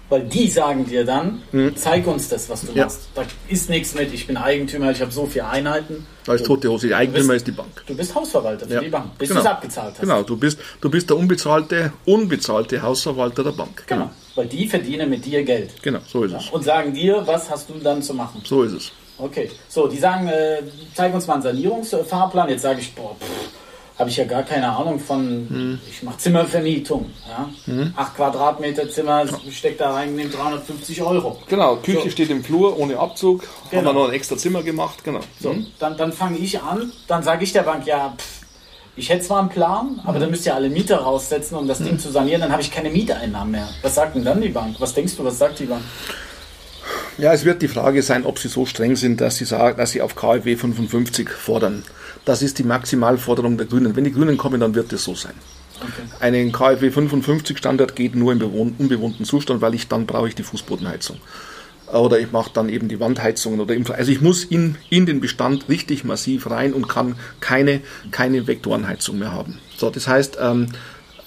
Weil 0.10 0.24
die 0.24 0.48
sagen 0.50 0.86
dir 0.86 1.04
dann, 1.04 1.43
mhm. 1.52 1.76
zeig 1.76 2.08
uns 2.08 2.30
das, 2.30 2.50
was 2.50 2.62
du 2.62 2.72
ja. 2.74 2.86
machst. 2.86 3.10
Da 3.13 3.24
ist 3.50 3.70
nichts 3.70 3.93
mit, 3.93 4.13
ich 4.13 4.26
bin 4.26 4.38
Eigentümer, 4.38 4.91
ich 4.91 5.02
habe 5.02 5.12
so 5.12 5.26
viele 5.26 5.48
Einheiten. 5.48 6.06
Da 6.26 6.34
ist 6.34 6.46
tote 6.46 6.70
Hose, 6.70 6.88
die 6.88 6.96
Eigentümer 6.96 7.34
bist, 7.34 7.48
ist 7.48 7.48
die 7.48 7.52
Bank. 7.52 7.84
Du 7.86 7.96
bist 7.96 8.15
Hausverwalter 8.15 8.67
für 8.67 8.74
ja. 8.74 8.82
die 8.82 8.89
Bank, 8.89 9.17
bis 9.17 9.30
genau. 9.30 9.41
du 9.41 9.46
es 9.46 9.52
abgezahlt 9.52 9.93
hast. 9.93 10.02
Genau, 10.02 10.24
du 10.24 10.38
bist, 10.38 10.60
du 10.80 10.89
bist 10.89 11.10
der 11.10 11.17
unbezahlte, 11.17 11.91
unbezahlte 12.06 12.82
Hausverwalter 12.82 13.43
der 13.43 13.52
Bank. 13.52 13.84
Genau. 13.88 14.04
genau. 14.04 14.13
weil 14.36 14.48
die 14.48 14.67
verdienen 14.67 15.10
mit 15.10 15.26
dir 15.26 15.43
Geld. 15.43 15.72
Genau, 15.82 16.00
so 16.08 16.24
ist 16.24 16.32
ja. 16.32 16.38
es. 16.38 16.50
Und 16.50 16.63
sagen 16.63 16.93
dir, 16.93 17.24
was 17.26 17.50
hast 17.50 17.70
du 17.70 17.74
dann 17.76 18.02
zu 18.02 18.13
machen. 18.13 18.41
So 18.46 18.63
ist 18.63 18.74
es. 18.74 18.91
Okay, 19.20 19.50
so, 19.67 19.88
die 19.88 19.98
sagen, 19.98 20.28
äh, 20.28 20.62
zeig 20.93 21.13
uns 21.13 21.26
mal 21.26 21.36
einen 21.36 21.43
Sanierungsfahrplan. 21.43 22.50
Jetzt 22.50 22.62
sage 22.62 22.82
ich, 22.82 22.93
boah, 22.93 23.15
pff, 23.20 23.37
habe 23.98 24.10
ich 24.10 24.18
ja 24.18 24.26
gar 24.26 24.44
keine 24.44 24.70
Ahnung 24.70 25.00
von, 25.00 25.48
hm. 25.50 25.80
ich 25.90 26.04
mache 26.04 26.18
Zimmervermietung. 26.18 27.12
Ja? 27.28 27.50
Hm. 27.66 27.94
8 27.96 28.16
Quadratmeter 28.16 28.90
Zimmer, 28.90 29.26
steckt 29.52 29.82
da 29.82 29.94
rein, 29.94 30.16
nimmt 30.16 30.38
350 30.38 31.02
Euro. 31.02 31.38
Genau, 31.48 31.78
Küche 31.78 32.04
so. 32.04 32.10
steht 32.10 32.30
im 32.30 32.44
Flur 32.44 32.78
ohne 32.78 32.98
Abzug, 32.98 33.44
genau. 33.70 33.90
haben 33.90 33.96
wir 33.96 34.02
noch 34.02 34.10
ein 34.10 34.14
extra 34.14 34.38
Zimmer 34.38 34.62
gemacht, 34.62 35.04
genau. 35.04 35.22
So, 35.40 35.52
hm. 35.52 35.68
dann, 35.80 35.98
dann 35.98 36.14
fange 36.14 36.38
ich 36.38 36.62
an, 36.62 36.92
dann 37.08 37.24
sage 37.24 37.44
ich 37.44 37.54
der 37.54 37.64
Bank, 37.64 37.86
ja, 37.88 38.14
pff, 38.18 38.38
ich 38.98 39.10
hätte 39.10 39.26
zwar 39.26 39.42
einen 39.42 39.50
Plan, 39.50 40.02
aber 40.06 40.18
dann 40.18 40.32
müsst 40.32 40.46
ihr 40.48 40.56
alle 40.56 40.70
Mieter 40.70 40.98
raussetzen, 40.98 41.56
um 41.56 41.68
das 41.68 41.78
Ding 41.78 42.00
zu 42.00 42.10
sanieren, 42.10 42.42
dann 42.42 42.52
habe 42.52 42.64
ich 42.64 42.72
keine 42.72 42.90
Mieteinnahmen 42.90 43.52
mehr. 43.52 43.70
Was 43.84 43.94
sagt 43.94 44.16
denn 44.16 44.26
dann 44.26 44.42
die 44.42 44.50
Bank? 44.50 44.76
Was 44.80 44.96
denkst 44.96 45.16
du, 45.16 45.24
was 45.24 45.38
sagt 45.38 45.60
die 45.60 45.66
Bank? 45.66 45.84
Ja, 47.18 47.34
es 47.34 47.46
wird 47.46 47.64
die 47.64 47.68
Frage 47.68 48.04
sein, 48.04 48.26
ob 48.26 48.38
sie 48.38 48.48
so 48.48 48.68
streng 48.68 48.96
sind, 48.96 49.22
dass 49.22 49.38
sie 49.38 49.46
sagen, 49.46 49.78
dass 49.78 49.92
sie 49.92 50.02
auf 50.02 50.16
KfW 50.16 50.56
55 50.56 51.30
fordern. 51.30 51.84
Das 52.26 52.44
ist 52.44 52.60
die 52.60 52.64
Maximalforderung 52.64 53.58
der 53.58 53.66
Grünen. 53.66 53.96
Wenn 53.96 54.04
die 54.04 54.12
Grünen 54.12 54.38
kommen, 54.38 54.60
dann 54.60 54.76
wird 54.76 54.94
es 54.94 55.04
so 55.04 55.16
sein. 55.16 55.34
Okay. 55.80 56.08
Einen 56.20 56.52
KfW 56.52 56.92
55 56.92 57.58
Standard 57.58 57.96
geht 57.96 58.16
nur 58.16 58.32
im 58.34 58.42
unbewohnten 58.42 59.26
Zustand, 59.26 59.62
weil 59.62 59.74
ich 59.74 59.88
dann 59.88 60.06
brauche 60.06 60.28
ich 60.28 60.36
die 60.36 60.44
Fußbodenheizung. 60.44 61.18
Oder 61.92 62.20
ich 62.20 62.32
mache 62.32 62.52
dann 62.54 62.70
eben 62.70 62.88
die 62.88 63.00
Wandheizungen 63.00 63.62
oder 63.62 63.74
also 63.96 64.12
ich 64.12 64.22
muss 64.22 64.44
in, 64.44 64.76
in 64.90 65.06
den 65.06 65.22
Bestand 65.22 65.70
richtig 65.70 66.04
massiv 66.04 66.50
rein 66.50 66.74
und 66.74 66.90
kann 66.90 67.16
keine, 67.40 67.82
keine 68.12 68.46
Vektorenheizung 68.46 69.20
mehr 69.20 69.32
haben. 69.32 69.60
So, 69.78 69.90
das 69.90 70.08
heißt, 70.08 70.38
ähm, 70.42 70.68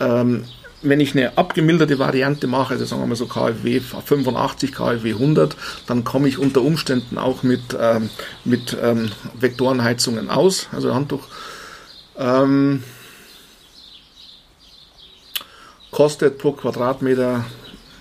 ähm, 0.00 0.44
wenn 0.82 1.00
ich 1.00 1.14
eine 1.14 1.36
abgemilderte 1.36 1.98
Variante 1.98 2.46
mache, 2.46 2.74
also 2.74 2.84
sagen 2.84 3.02
wir 3.02 3.06
mal 3.06 3.14
so 3.14 3.26
KfW 3.26 3.80
85, 3.80 4.72
KfW 4.72 5.12
100, 5.12 5.56
dann 5.86 6.04
komme 6.04 6.28
ich 6.28 6.38
unter 6.38 6.62
Umständen 6.62 7.18
auch 7.18 7.42
mit, 7.42 7.76
ähm, 7.78 8.08
mit 8.44 8.76
ähm, 8.80 9.10
Vektorenheizungen 9.38 10.30
aus, 10.30 10.68
also 10.72 10.94
Handtuch. 10.94 11.26
Ähm, 12.16 12.82
kostet 15.90 16.38
pro 16.38 16.52
Quadratmeter, 16.52 17.44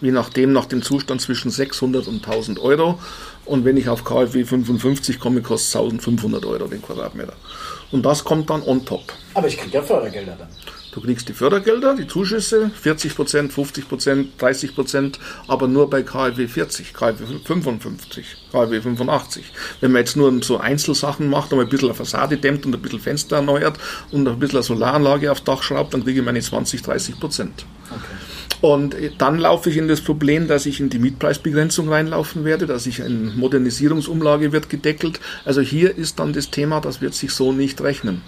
je 0.01 0.11
nachdem, 0.11 0.53
nach 0.53 0.65
dem 0.65 0.81
Zustand 0.81 1.21
zwischen 1.21 1.51
600 1.51 2.07
und 2.07 2.25
1000 2.25 2.59
Euro. 2.59 2.99
Und 3.45 3.65
wenn 3.65 3.77
ich 3.77 3.89
auf 3.89 4.05
KfW 4.05 4.45
55 4.45 5.19
komme, 5.19 5.41
kostet 5.41 5.69
es 5.69 5.75
1500 5.75 6.45
Euro 6.45 6.67
den 6.67 6.81
Quadratmeter. 6.81 7.33
Und 7.91 8.05
das 8.05 8.23
kommt 8.23 8.49
dann 8.49 8.61
on 8.61 8.85
top. 8.85 9.11
Aber 9.33 9.47
ich 9.47 9.57
kriege 9.57 9.77
ja 9.77 9.81
Fördergelder 9.81 10.37
dann. 10.37 10.47
Du 10.91 11.01
kriegst 11.01 11.29
die 11.29 11.33
Fördergelder, 11.33 11.95
die 11.95 12.07
Zuschüsse, 12.07 12.71
40 12.73 13.15
Prozent, 13.15 13.53
50 13.53 13.87
Prozent, 13.87 14.29
30 14.39 14.73
Prozent, 14.73 15.19
aber 15.47 15.67
nur 15.67 15.87
bei 15.89 16.01
KfW 16.01 16.47
40, 16.47 16.93
KfW 16.93 17.25
55, 17.45 18.25
KfW 18.51 18.81
85. 18.81 19.45
Wenn 19.81 19.91
man 19.91 19.99
jetzt 19.99 20.17
nur 20.17 20.41
so 20.41 20.57
Einzelsachen 20.57 21.29
macht 21.29 21.53
und 21.53 21.59
ein 21.59 21.69
bisschen 21.69 21.89
eine 21.89 21.95
Fassade 21.95 22.37
dämmt 22.37 22.65
und 22.65 22.73
ein 22.73 22.81
bisschen 22.81 22.99
Fenster 22.99 23.35
erneuert 23.35 23.77
und 24.11 24.27
ein 24.27 24.39
bisschen 24.39 24.57
eine 24.57 24.63
Solaranlage 24.63 25.31
aufs 25.31 25.43
Dach 25.43 25.61
schraubt, 25.61 25.93
dann 25.93 26.03
kriege 26.03 26.21
ich 26.21 26.25
meine 26.25 26.41
20, 26.41 26.81
30 26.81 27.19
Prozent. 27.19 27.65
Okay. 27.91 28.05
Und 28.61 28.95
dann 29.19 29.37
laufe 29.37 29.69
ich 29.69 29.77
in 29.77 29.87
das 29.87 30.01
Problem, 30.01 30.47
dass 30.47 30.65
ich 30.65 30.79
in 30.79 30.89
die 30.89 30.99
Mietpreisbegrenzung 30.99 31.87
reinlaufen 31.87 32.43
werde, 32.43 32.65
dass 32.65 32.87
ich 32.87 33.01
eine 33.01 33.31
Modernisierungsumlage 33.35 34.51
wird 34.51 34.69
gedeckelt. 34.69 35.21
Also 35.45 35.61
hier 35.61 35.95
ist 35.95 36.19
dann 36.19 36.33
das 36.33 36.49
Thema, 36.49 36.81
das 36.81 36.99
wird 36.99 37.13
sich 37.13 37.31
so 37.31 37.53
nicht 37.53 37.79
rechnen 37.79 38.21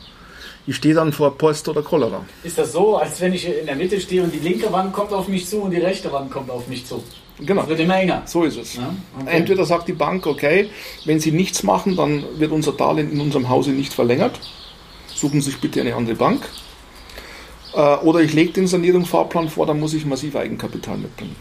ich 0.68 0.76
stehe 0.76 0.94
dann 0.94 1.12
vor 1.12 1.38
Post 1.38 1.68
oder 1.70 1.82
Cholera. 1.82 2.24
Ist 2.44 2.58
das 2.58 2.72
so, 2.72 2.98
als 2.98 3.20
wenn 3.22 3.34
ich 3.34 3.48
in 3.48 3.66
der 3.66 3.76
Mitte 3.76 4.00
stehe 4.00 4.24
und 4.24 4.34
die 4.34 4.40
linke 4.40 4.72
Wand 4.72 4.94
kommt 4.94 5.12
auf 5.12 5.28
mich 5.28 5.48
zu 5.48 5.62
und 5.62 5.72
die 5.72 5.80
rechte 5.80 6.12
Wand 6.12 6.32
kommt 6.32 6.50
auf 6.50 6.68
mich 6.68 6.86
zu? 6.86 7.04
Genau. 7.40 7.62
Das 7.62 7.70
wird 7.70 7.80
immer 7.80 8.00
enger. 8.00 8.22
So 8.26 8.44
ist 8.44 8.58
es. 8.58 8.76
Ja? 8.76 8.94
Okay. 9.20 9.38
Entweder 9.38 9.66
sagt 9.66 9.88
die 9.88 9.94
Bank, 9.94 10.28
okay, 10.28 10.70
wenn 11.06 11.20
Sie 11.20 11.32
nichts 11.32 11.64
machen, 11.64 11.96
dann 11.96 12.24
wird 12.38 12.52
unser 12.52 12.74
Darlehen 12.74 13.12
in 13.12 13.20
unserem 13.20 13.50
Hause 13.50 13.72
nicht 13.72 13.94
verlängert. 13.94 14.40
Suchen 15.08 15.42
Sie 15.42 15.50
sich 15.50 15.60
bitte 15.60 15.82
eine 15.82 15.96
andere 15.96 16.16
Bank. 16.16 16.48
Äh, 17.74 17.96
oder 17.98 18.20
ich 18.20 18.34
lege 18.34 18.54
den 18.54 18.68
Sanierungsfahrplan 18.68 19.50
vor, 19.50 19.66
dann 19.66 19.80
muss 19.80 19.94
ich 19.94 20.06
massiv 20.06 20.36
Eigenkapital 20.36 20.98
mitbringen. 20.98 21.36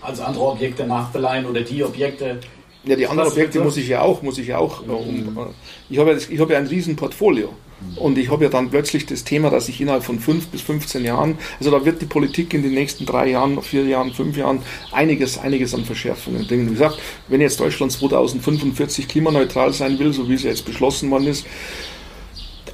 Also 0.00 0.22
andere 0.22 0.44
Objekte 0.44 0.86
nachbeleihen 0.86 1.46
oder 1.46 1.62
die 1.62 1.82
Objekte, 1.82 2.40
ja, 2.84 2.96
die 2.96 3.06
anderen 3.06 3.28
Objekte 3.30 3.60
muss 3.60 3.76
ich 3.76 3.88
ja 3.88 4.02
auch, 4.02 4.22
muss 4.22 4.38
ich 4.38 4.48
ja 4.48 4.58
auch. 4.58 4.84
Mhm. 4.84 5.36
Um, 5.36 5.54
ich 5.88 5.98
habe 5.98 6.12
ja, 6.12 6.16
ich 6.16 6.40
habe 6.40 6.52
ja 6.52 6.58
ein 6.58 6.66
riesen 6.66 6.96
Portfolio. 6.96 7.50
Und 7.96 8.18
ich 8.18 8.30
habe 8.30 8.44
ja 8.44 8.50
dann 8.50 8.70
plötzlich 8.70 9.06
das 9.06 9.24
Thema, 9.24 9.50
dass 9.50 9.68
ich 9.68 9.80
innerhalb 9.80 10.02
von 10.02 10.18
fünf 10.18 10.48
bis 10.48 10.62
15 10.62 11.04
Jahren, 11.04 11.38
also 11.58 11.70
da 11.70 11.84
wird 11.84 12.00
die 12.02 12.06
Politik 12.06 12.54
in 12.54 12.62
den 12.62 12.72
nächsten 12.74 13.06
drei 13.06 13.28
Jahren, 13.28 13.60
vier 13.62 13.84
Jahren, 13.84 14.12
fünf 14.12 14.36
Jahren 14.36 14.60
einiges, 14.90 15.38
einiges 15.38 15.74
an 15.74 15.84
Verschärfungen 15.84 16.46
bringen. 16.46 16.66
Wie 16.66 16.72
gesagt, 16.72 16.98
wenn 17.28 17.40
jetzt 17.40 17.60
Deutschland 17.60 17.92
2045 17.92 19.08
klimaneutral 19.08 19.72
sein 19.72 19.98
will, 19.98 20.12
so 20.12 20.28
wie 20.28 20.34
es 20.34 20.42
jetzt 20.42 20.64
beschlossen 20.64 21.10
worden 21.10 21.26
ist, 21.26 21.46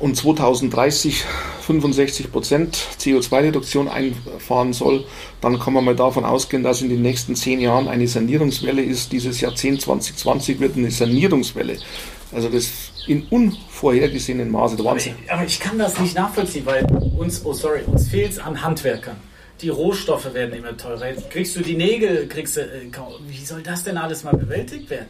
und 0.00 0.16
2030 0.16 1.24
65 1.68 2.32
Prozent 2.32 2.78
CO2-Reduktion 2.98 3.88
einfahren 3.88 4.72
soll, 4.72 5.04
dann 5.40 5.58
kann 5.58 5.74
man 5.74 5.84
mal 5.84 5.96
davon 5.96 6.24
ausgehen, 6.24 6.62
dass 6.62 6.80
in 6.80 6.88
den 6.88 7.02
nächsten 7.02 7.34
zehn 7.36 7.60
Jahren 7.60 7.88
eine 7.88 8.08
Sanierungswelle 8.08 8.82
ist. 8.82 9.12
Dieses 9.12 9.40
Jahrzehnt 9.40 9.82
2020 9.82 10.60
wird 10.60 10.76
eine 10.76 10.90
Sanierungswelle. 10.90 11.76
Also 12.32 12.48
das 12.48 12.92
in 13.06 13.26
unvorhergesehenen 13.28 14.50
Maße 14.50 14.76
der 14.76 14.84
Wahnsinn. 14.84 15.12
Aber 15.12 15.22
ich, 15.24 15.32
aber 15.32 15.44
ich 15.44 15.60
kann 15.60 15.78
das 15.78 15.98
nicht 15.98 16.14
nachvollziehen, 16.14 16.66
weil 16.66 16.84
uns, 17.16 17.44
oh 17.44 17.52
sorry, 17.52 17.80
uns 17.86 18.08
fehlt 18.08 18.32
es 18.32 18.38
an 18.38 18.62
Handwerkern. 18.62 19.16
Die 19.60 19.70
Rohstoffe 19.70 20.32
werden 20.34 20.54
immer 20.54 20.76
teurer. 20.76 21.08
Jetzt 21.08 21.30
kriegst 21.30 21.56
du 21.56 21.60
die 21.60 21.76
Nägel, 21.76 22.28
kriegst 22.28 22.56
du, 22.56 22.60
äh, 22.60 22.90
wie 23.26 23.44
soll 23.44 23.62
das 23.62 23.82
denn 23.82 23.96
alles 23.96 24.22
mal 24.24 24.36
bewältigt 24.36 24.88
werden? 24.90 25.08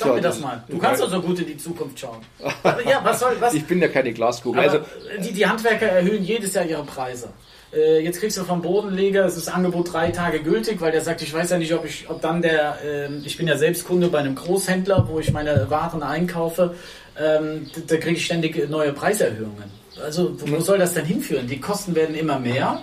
Sag 0.00 0.08
ja, 0.08 0.14
mir 0.14 0.20
das 0.22 0.40
mal. 0.40 0.64
Du 0.66 0.78
kannst 0.78 1.02
doch 1.02 1.10
so 1.10 1.20
gut 1.20 1.38
in 1.40 1.46
die 1.46 1.58
Zukunft 1.58 2.00
schauen. 2.00 2.20
ja, 2.88 3.00
was 3.02 3.20
soll, 3.20 3.36
was? 3.38 3.52
Ich 3.52 3.66
bin 3.66 3.82
ja 3.82 3.88
keine 3.88 4.14
Glaskugel. 4.14 4.62
Also, 4.62 4.80
die, 5.22 5.30
die 5.32 5.46
Handwerker 5.46 5.86
erhöhen 5.86 6.24
jedes 6.24 6.54
Jahr 6.54 6.64
ihre 6.64 6.84
Preise. 6.84 7.28
Äh, 7.70 8.02
jetzt 8.02 8.18
kriegst 8.18 8.38
du 8.38 8.44
vom 8.44 8.62
Bodenleger, 8.62 9.26
es 9.26 9.36
ist 9.36 9.48
Angebot 9.48 9.92
drei 9.92 10.10
Tage 10.10 10.40
gültig, 10.40 10.80
weil 10.80 10.90
der 10.90 11.02
sagt, 11.02 11.20
ich 11.20 11.34
weiß 11.34 11.50
ja 11.50 11.58
nicht, 11.58 11.74
ob 11.74 11.84
ich, 11.84 12.08
ob 12.08 12.22
dann 12.22 12.40
der, 12.40 12.78
äh, 12.82 13.08
ich 13.24 13.36
bin 13.36 13.46
ja 13.46 13.58
selbst 13.58 13.86
Kunde 13.86 14.08
bei 14.08 14.20
einem 14.20 14.36
Großhändler, 14.36 15.06
wo 15.08 15.20
ich 15.20 15.32
meine 15.32 15.68
Waren 15.68 16.02
einkaufe, 16.02 16.74
ähm, 17.20 17.70
da 17.86 17.98
kriege 17.98 18.16
ich 18.16 18.24
ständig 18.24 18.70
neue 18.70 18.94
Preiserhöhungen. 18.94 19.70
Also 20.02 20.34
wo, 20.40 20.56
wo 20.56 20.60
soll 20.60 20.78
das 20.78 20.94
denn 20.94 21.04
hinführen? 21.04 21.46
Die 21.46 21.60
Kosten 21.60 21.94
werden 21.94 22.14
immer 22.14 22.38
mehr, 22.38 22.82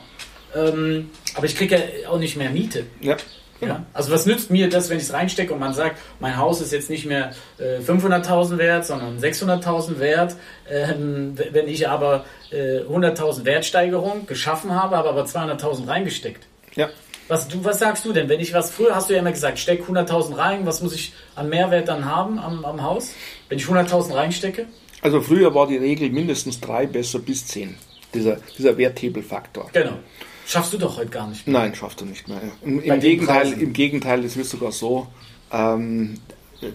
ähm, 0.55 1.09
aber 1.33 1.47
ich 1.47 1.57
kriege 1.57 1.75
ja 1.75 2.09
auch 2.09 2.19
nicht 2.19 2.37
mehr 2.37 2.51
Miete. 2.51 2.85
Ja. 3.01 3.17
Ja? 3.61 3.85
Also 3.93 4.11
was 4.11 4.25
nützt 4.25 4.51
mir 4.51 4.69
das, 4.69 4.89
wenn 4.89 4.97
ich 4.97 5.03
es 5.03 5.13
reinstecke 5.13 5.53
und 5.53 5.59
man 5.59 5.73
sagt, 5.73 5.99
mein 6.19 6.37
Haus 6.37 6.61
ist 6.61 6.71
jetzt 6.71 6.89
nicht 6.89 7.05
mehr 7.05 7.31
äh, 7.57 7.79
500.000 7.79 8.57
wert, 8.57 8.85
sondern 8.85 9.17
600.000 9.19 9.99
wert. 9.99 10.35
Ähm, 10.69 11.35
wenn 11.51 11.67
ich 11.67 11.87
aber 11.87 12.25
äh, 12.51 12.79
100.000 12.81 13.45
Wertsteigerung 13.45 14.25
geschaffen 14.27 14.73
habe, 14.73 14.97
habe 14.97 15.09
aber 15.09 15.23
200.000 15.23 15.87
reingesteckt. 15.87 16.47
Ja. 16.75 16.89
Was, 17.27 17.47
du, 17.47 17.63
was 17.65 17.79
sagst 17.79 18.05
du 18.05 18.13
denn? 18.13 18.29
Wenn 18.29 18.39
ich 18.39 18.53
was, 18.53 18.71
früher 18.71 18.95
hast 18.95 19.09
du 19.09 19.13
ja 19.13 19.19
immer 19.19 19.31
gesagt, 19.31 19.59
steck 19.59 19.83
100.000 19.83 20.37
rein, 20.37 20.65
was 20.65 20.81
muss 20.81 20.93
ich 20.93 21.13
an 21.35 21.49
Mehrwert 21.49 21.87
dann 21.87 22.05
haben 22.05 22.39
am, 22.39 22.63
am 22.63 22.81
Haus, 22.81 23.11
wenn 23.49 23.57
ich 23.57 23.65
100.000 23.65 24.15
reinstecke? 24.15 24.65
Also 25.01 25.21
früher 25.21 25.53
war 25.53 25.67
die 25.67 25.77
Regel 25.77 26.09
mindestens 26.09 26.59
drei, 26.59 26.85
besser 26.85 27.19
bis 27.19 27.45
zehn. 27.45 27.75
Dieser, 28.13 28.37
dieser 28.57 28.77
Werthebelfaktor. 28.77 29.69
Genau. 29.73 29.99
Schaffst 30.47 30.71
du 30.71 30.77
doch 30.77 30.97
heute 30.97 31.09
gar 31.09 31.27
nicht 31.27 31.45
mehr. 31.45 31.59
Nein, 31.59 31.75
schaffst 31.75 31.99
du 31.99 32.05
nicht 32.05 32.29
mehr. 32.29 32.39
Im, 32.63 32.81
im 32.81 32.99
Gegenteil, 33.01 33.51
im 33.51 33.73
Gegenteil, 33.73 34.23
es 34.23 34.37
wird 34.37 34.47
sogar 34.47 34.71
so, 34.71 35.07
ähm, 35.51 36.21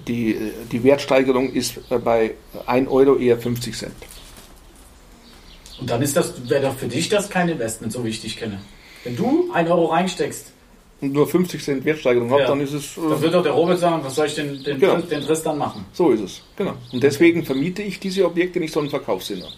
die, 0.06 0.38
die 0.70 0.84
Wertsteigerung 0.84 1.50
ist 1.50 1.80
bei 2.04 2.34
1 2.66 2.90
Euro 2.90 3.16
eher 3.16 3.38
50 3.38 3.74
Cent. 3.74 3.94
Und 5.80 5.88
dann 5.88 6.02
ist 6.02 6.14
das, 6.14 6.34
wäre 6.50 6.66
doch 6.66 6.76
für 6.76 6.86
dich 6.86 7.08
das 7.08 7.30
kein 7.30 7.48
Investment, 7.48 7.94
so 7.94 8.04
wie 8.04 8.10
ich 8.10 8.20
dich 8.20 8.36
kenne. 8.36 8.60
Wenn 9.04 9.16
du 9.16 9.50
1 9.54 9.70
Euro 9.70 9.86
reinsteckst 9.86 10.52
und 11.00 11.14
nur 11.14 11.26
50 11.26 11.64
Cent 11.64 11.84
Wertsteigerung 11.86 12.30
ja. 12.30 12.46
dann 12.46 12.60
ist 12.60 12.74
es. 12.74 12.98
Äh, 12.98 13.08
dann 13.08 13.22
wird 13.22 13.32
doch 13.32 13.42
der 13.42 13.52
Robert 13.52 13.78
sagen, 13.78 14.04
was 14.04 14.14
soll 14.14 14.26
ich 14.26 14.34
den, 14.34 14.62
den, 14.62 14.78
genau. 14.80 14.98
den 14.98 15.22
Riss 15.22 15.42
dann 15.42 15.56
machen? 15.56 15.86
So 15.94 16.10
ist 16.10 16.20
es, 16.20 16.42
genau. 16.56 16.74
Und 16.92 17.02
deswegen 17.02 17.42
vermiete 17.42 17.82
ich 17.82 17.98
diese 17.98 18.26
Objekte 18.26 18.60
nicht, 18.60 18.74
sondern 18.74 18.90
verkaufe 18.90 19.24
sie 19.24 19.36
nur. 19.36 19.48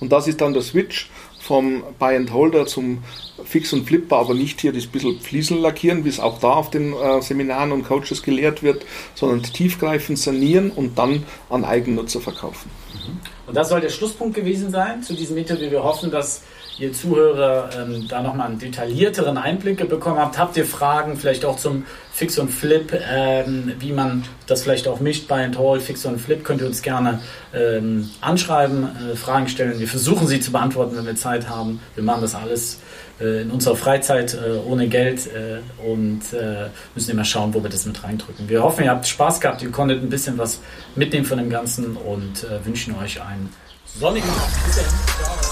Und 0.00 0.12
das 0.12 0.28
ist 0.28 0.40
dann 0.40 0.52
der 0.52 0.62
Switch 0.62 1.10
vom 1.52 1.82
Buy 1.98 2.16
and 2.16 2.32
Holder 2.32 2.66
zum 2.66 3.04
Fix 3.44 3.74
und 3.74 3.84
Flipper, 3.84 4.16
aber 4.16 4.32
nicht 4.32 4.62
hier 4.62 4.72
das 4.72 4.86
bisschen 4.86 5.20
Fliesen 5.20 5.60
lackieren, 5.60 6.02
wie 6.02 6.08
es 6.08 6.18
auch 6.18 6.38
da 6.38 6.54
auf 6.54 6.70
den 6.70 6.94
äh, 6.94 7.20
Seminaren 7.20 7.72
und 7.72 7.84
Coaches 7.84 8.22
gelehrt 8.22 8.62
wird, 8.62 8.86
sondern 9.14 9.42
tiefgreifend 9.42 10.18
sanieren 10.18 10.70
und 10.70 10.96
dann 10.96 11.24
an 11.50 11.66
Eigennutzer 11.66 12.22
verkaufen. 12.22 12.70
Mhm. 12.94 13.20
Und 13.48 13.54
das 13.54 13.68
soll 13.68 13.82
der 13.82 13.90
Schlusspunkt 13.90 14.34
gewesen 14.34 14.70
sein 14.70 15.02
zu 15.02 15.12
diesem 15.12 15.36
Interview. 15.36 15.70
Wir 15.70 15.84
hoffen, 15.84 16.10
dass 16.10 16.40
ihr 16.78 16.92
Zuhörer 16.92 17.70
ähm, 17.76 18.06
da 18.08 18.22
nochmal 18.22 18.48
einen 18.48 18.58
detaillierteren 18.58 19.36
Einblick 19.36 19.88
bekommen 19.88 20.18
habt. 20.18 20.38
Habt 20.38 20.56
ihr 20.56 20.64
Fragen 20.64 21.16
vielleicht 21.16 21.44
auch 21.44 21.56
zum 21.56 21.84
Fix 22.12 22.38
und 22.38 22.50
Flip, 22.50 22.92
ähm, 23.10 23.72
wie 23.78 23.92
man 23.92 24.24
das 24.46 24.62
vielleicht 24.62 24.88
auch 24.88 25.00
mischt 25.00 25.28
bei 25.28 25.48
Hall, 25.50 25.80
Fix 25.80 26.04
und 26.06 26.18
Flip, 26.20 26.44
könnt 26.44 26.60
ihr 26.60 26.66
uns 26.66 26.82
gerne 26.82 27.20
ähm, 27.54 28.10
anschreiben, 28.20 28.88
äh, 29.12 29.16
Fragen 29.16 29.48
stellen. 29.48 29.78
Wir 29.78 29.88
versuchen 29.88 30.26
sie 30.26 30.40
zu 30.40 30.52
beantworten, 30.52 30.96
wenn 30.96 31.06
wir 31.06 31.16
Zeit 31.16 31.48
haben. 31.48 31.80
Wir 31.94 32.04
machen 32.04 32.22
das 32.22 32.34
alles 32.34 32.80
äh, 33.20 33.42
in 33.42 33.50
unserer 33.50 33.76
Freizeit 33.76 34.34
äh, 34.34 34.58
ohne 34.66 34.88
Geld 34.88 35.26
äh, 35.26 35.60
und 35.86 36.32
äh, 36.32 36.68
müssen 36.94 37.10
immer 37.10 37.24
schauen, 37.24 37.54
wo 37.54 37.62
wir 37.62 37.70
das 37.70 37.86
mit 37.86 38.02
reindrücken. 38.02 38.48
Wir 38.48 38.62
hoffen, 38.62 38.84
ihr 38.84 38.90
habt 38.90 39.06
Spaß 39.06 39.40
gehabt, 39.40 39.62
ihr 39.62 39.70
konntet 39.70 40.02
ein 40.02 40.10
bisschen 40.10 40.38
was 40.38 40.60
mitnehmen 40.96 41.26
von 41.26 41.38
dem 41.38 41.50
Ganzen 41.50 41.96
und 41.96 42.44
äh, 42.44 42.64
wünschen 42.64 42.94
euch 42.96 43.20
einen 43.20 43.50
sonnigen 43.98 44.28
Tag. 44.28 45.51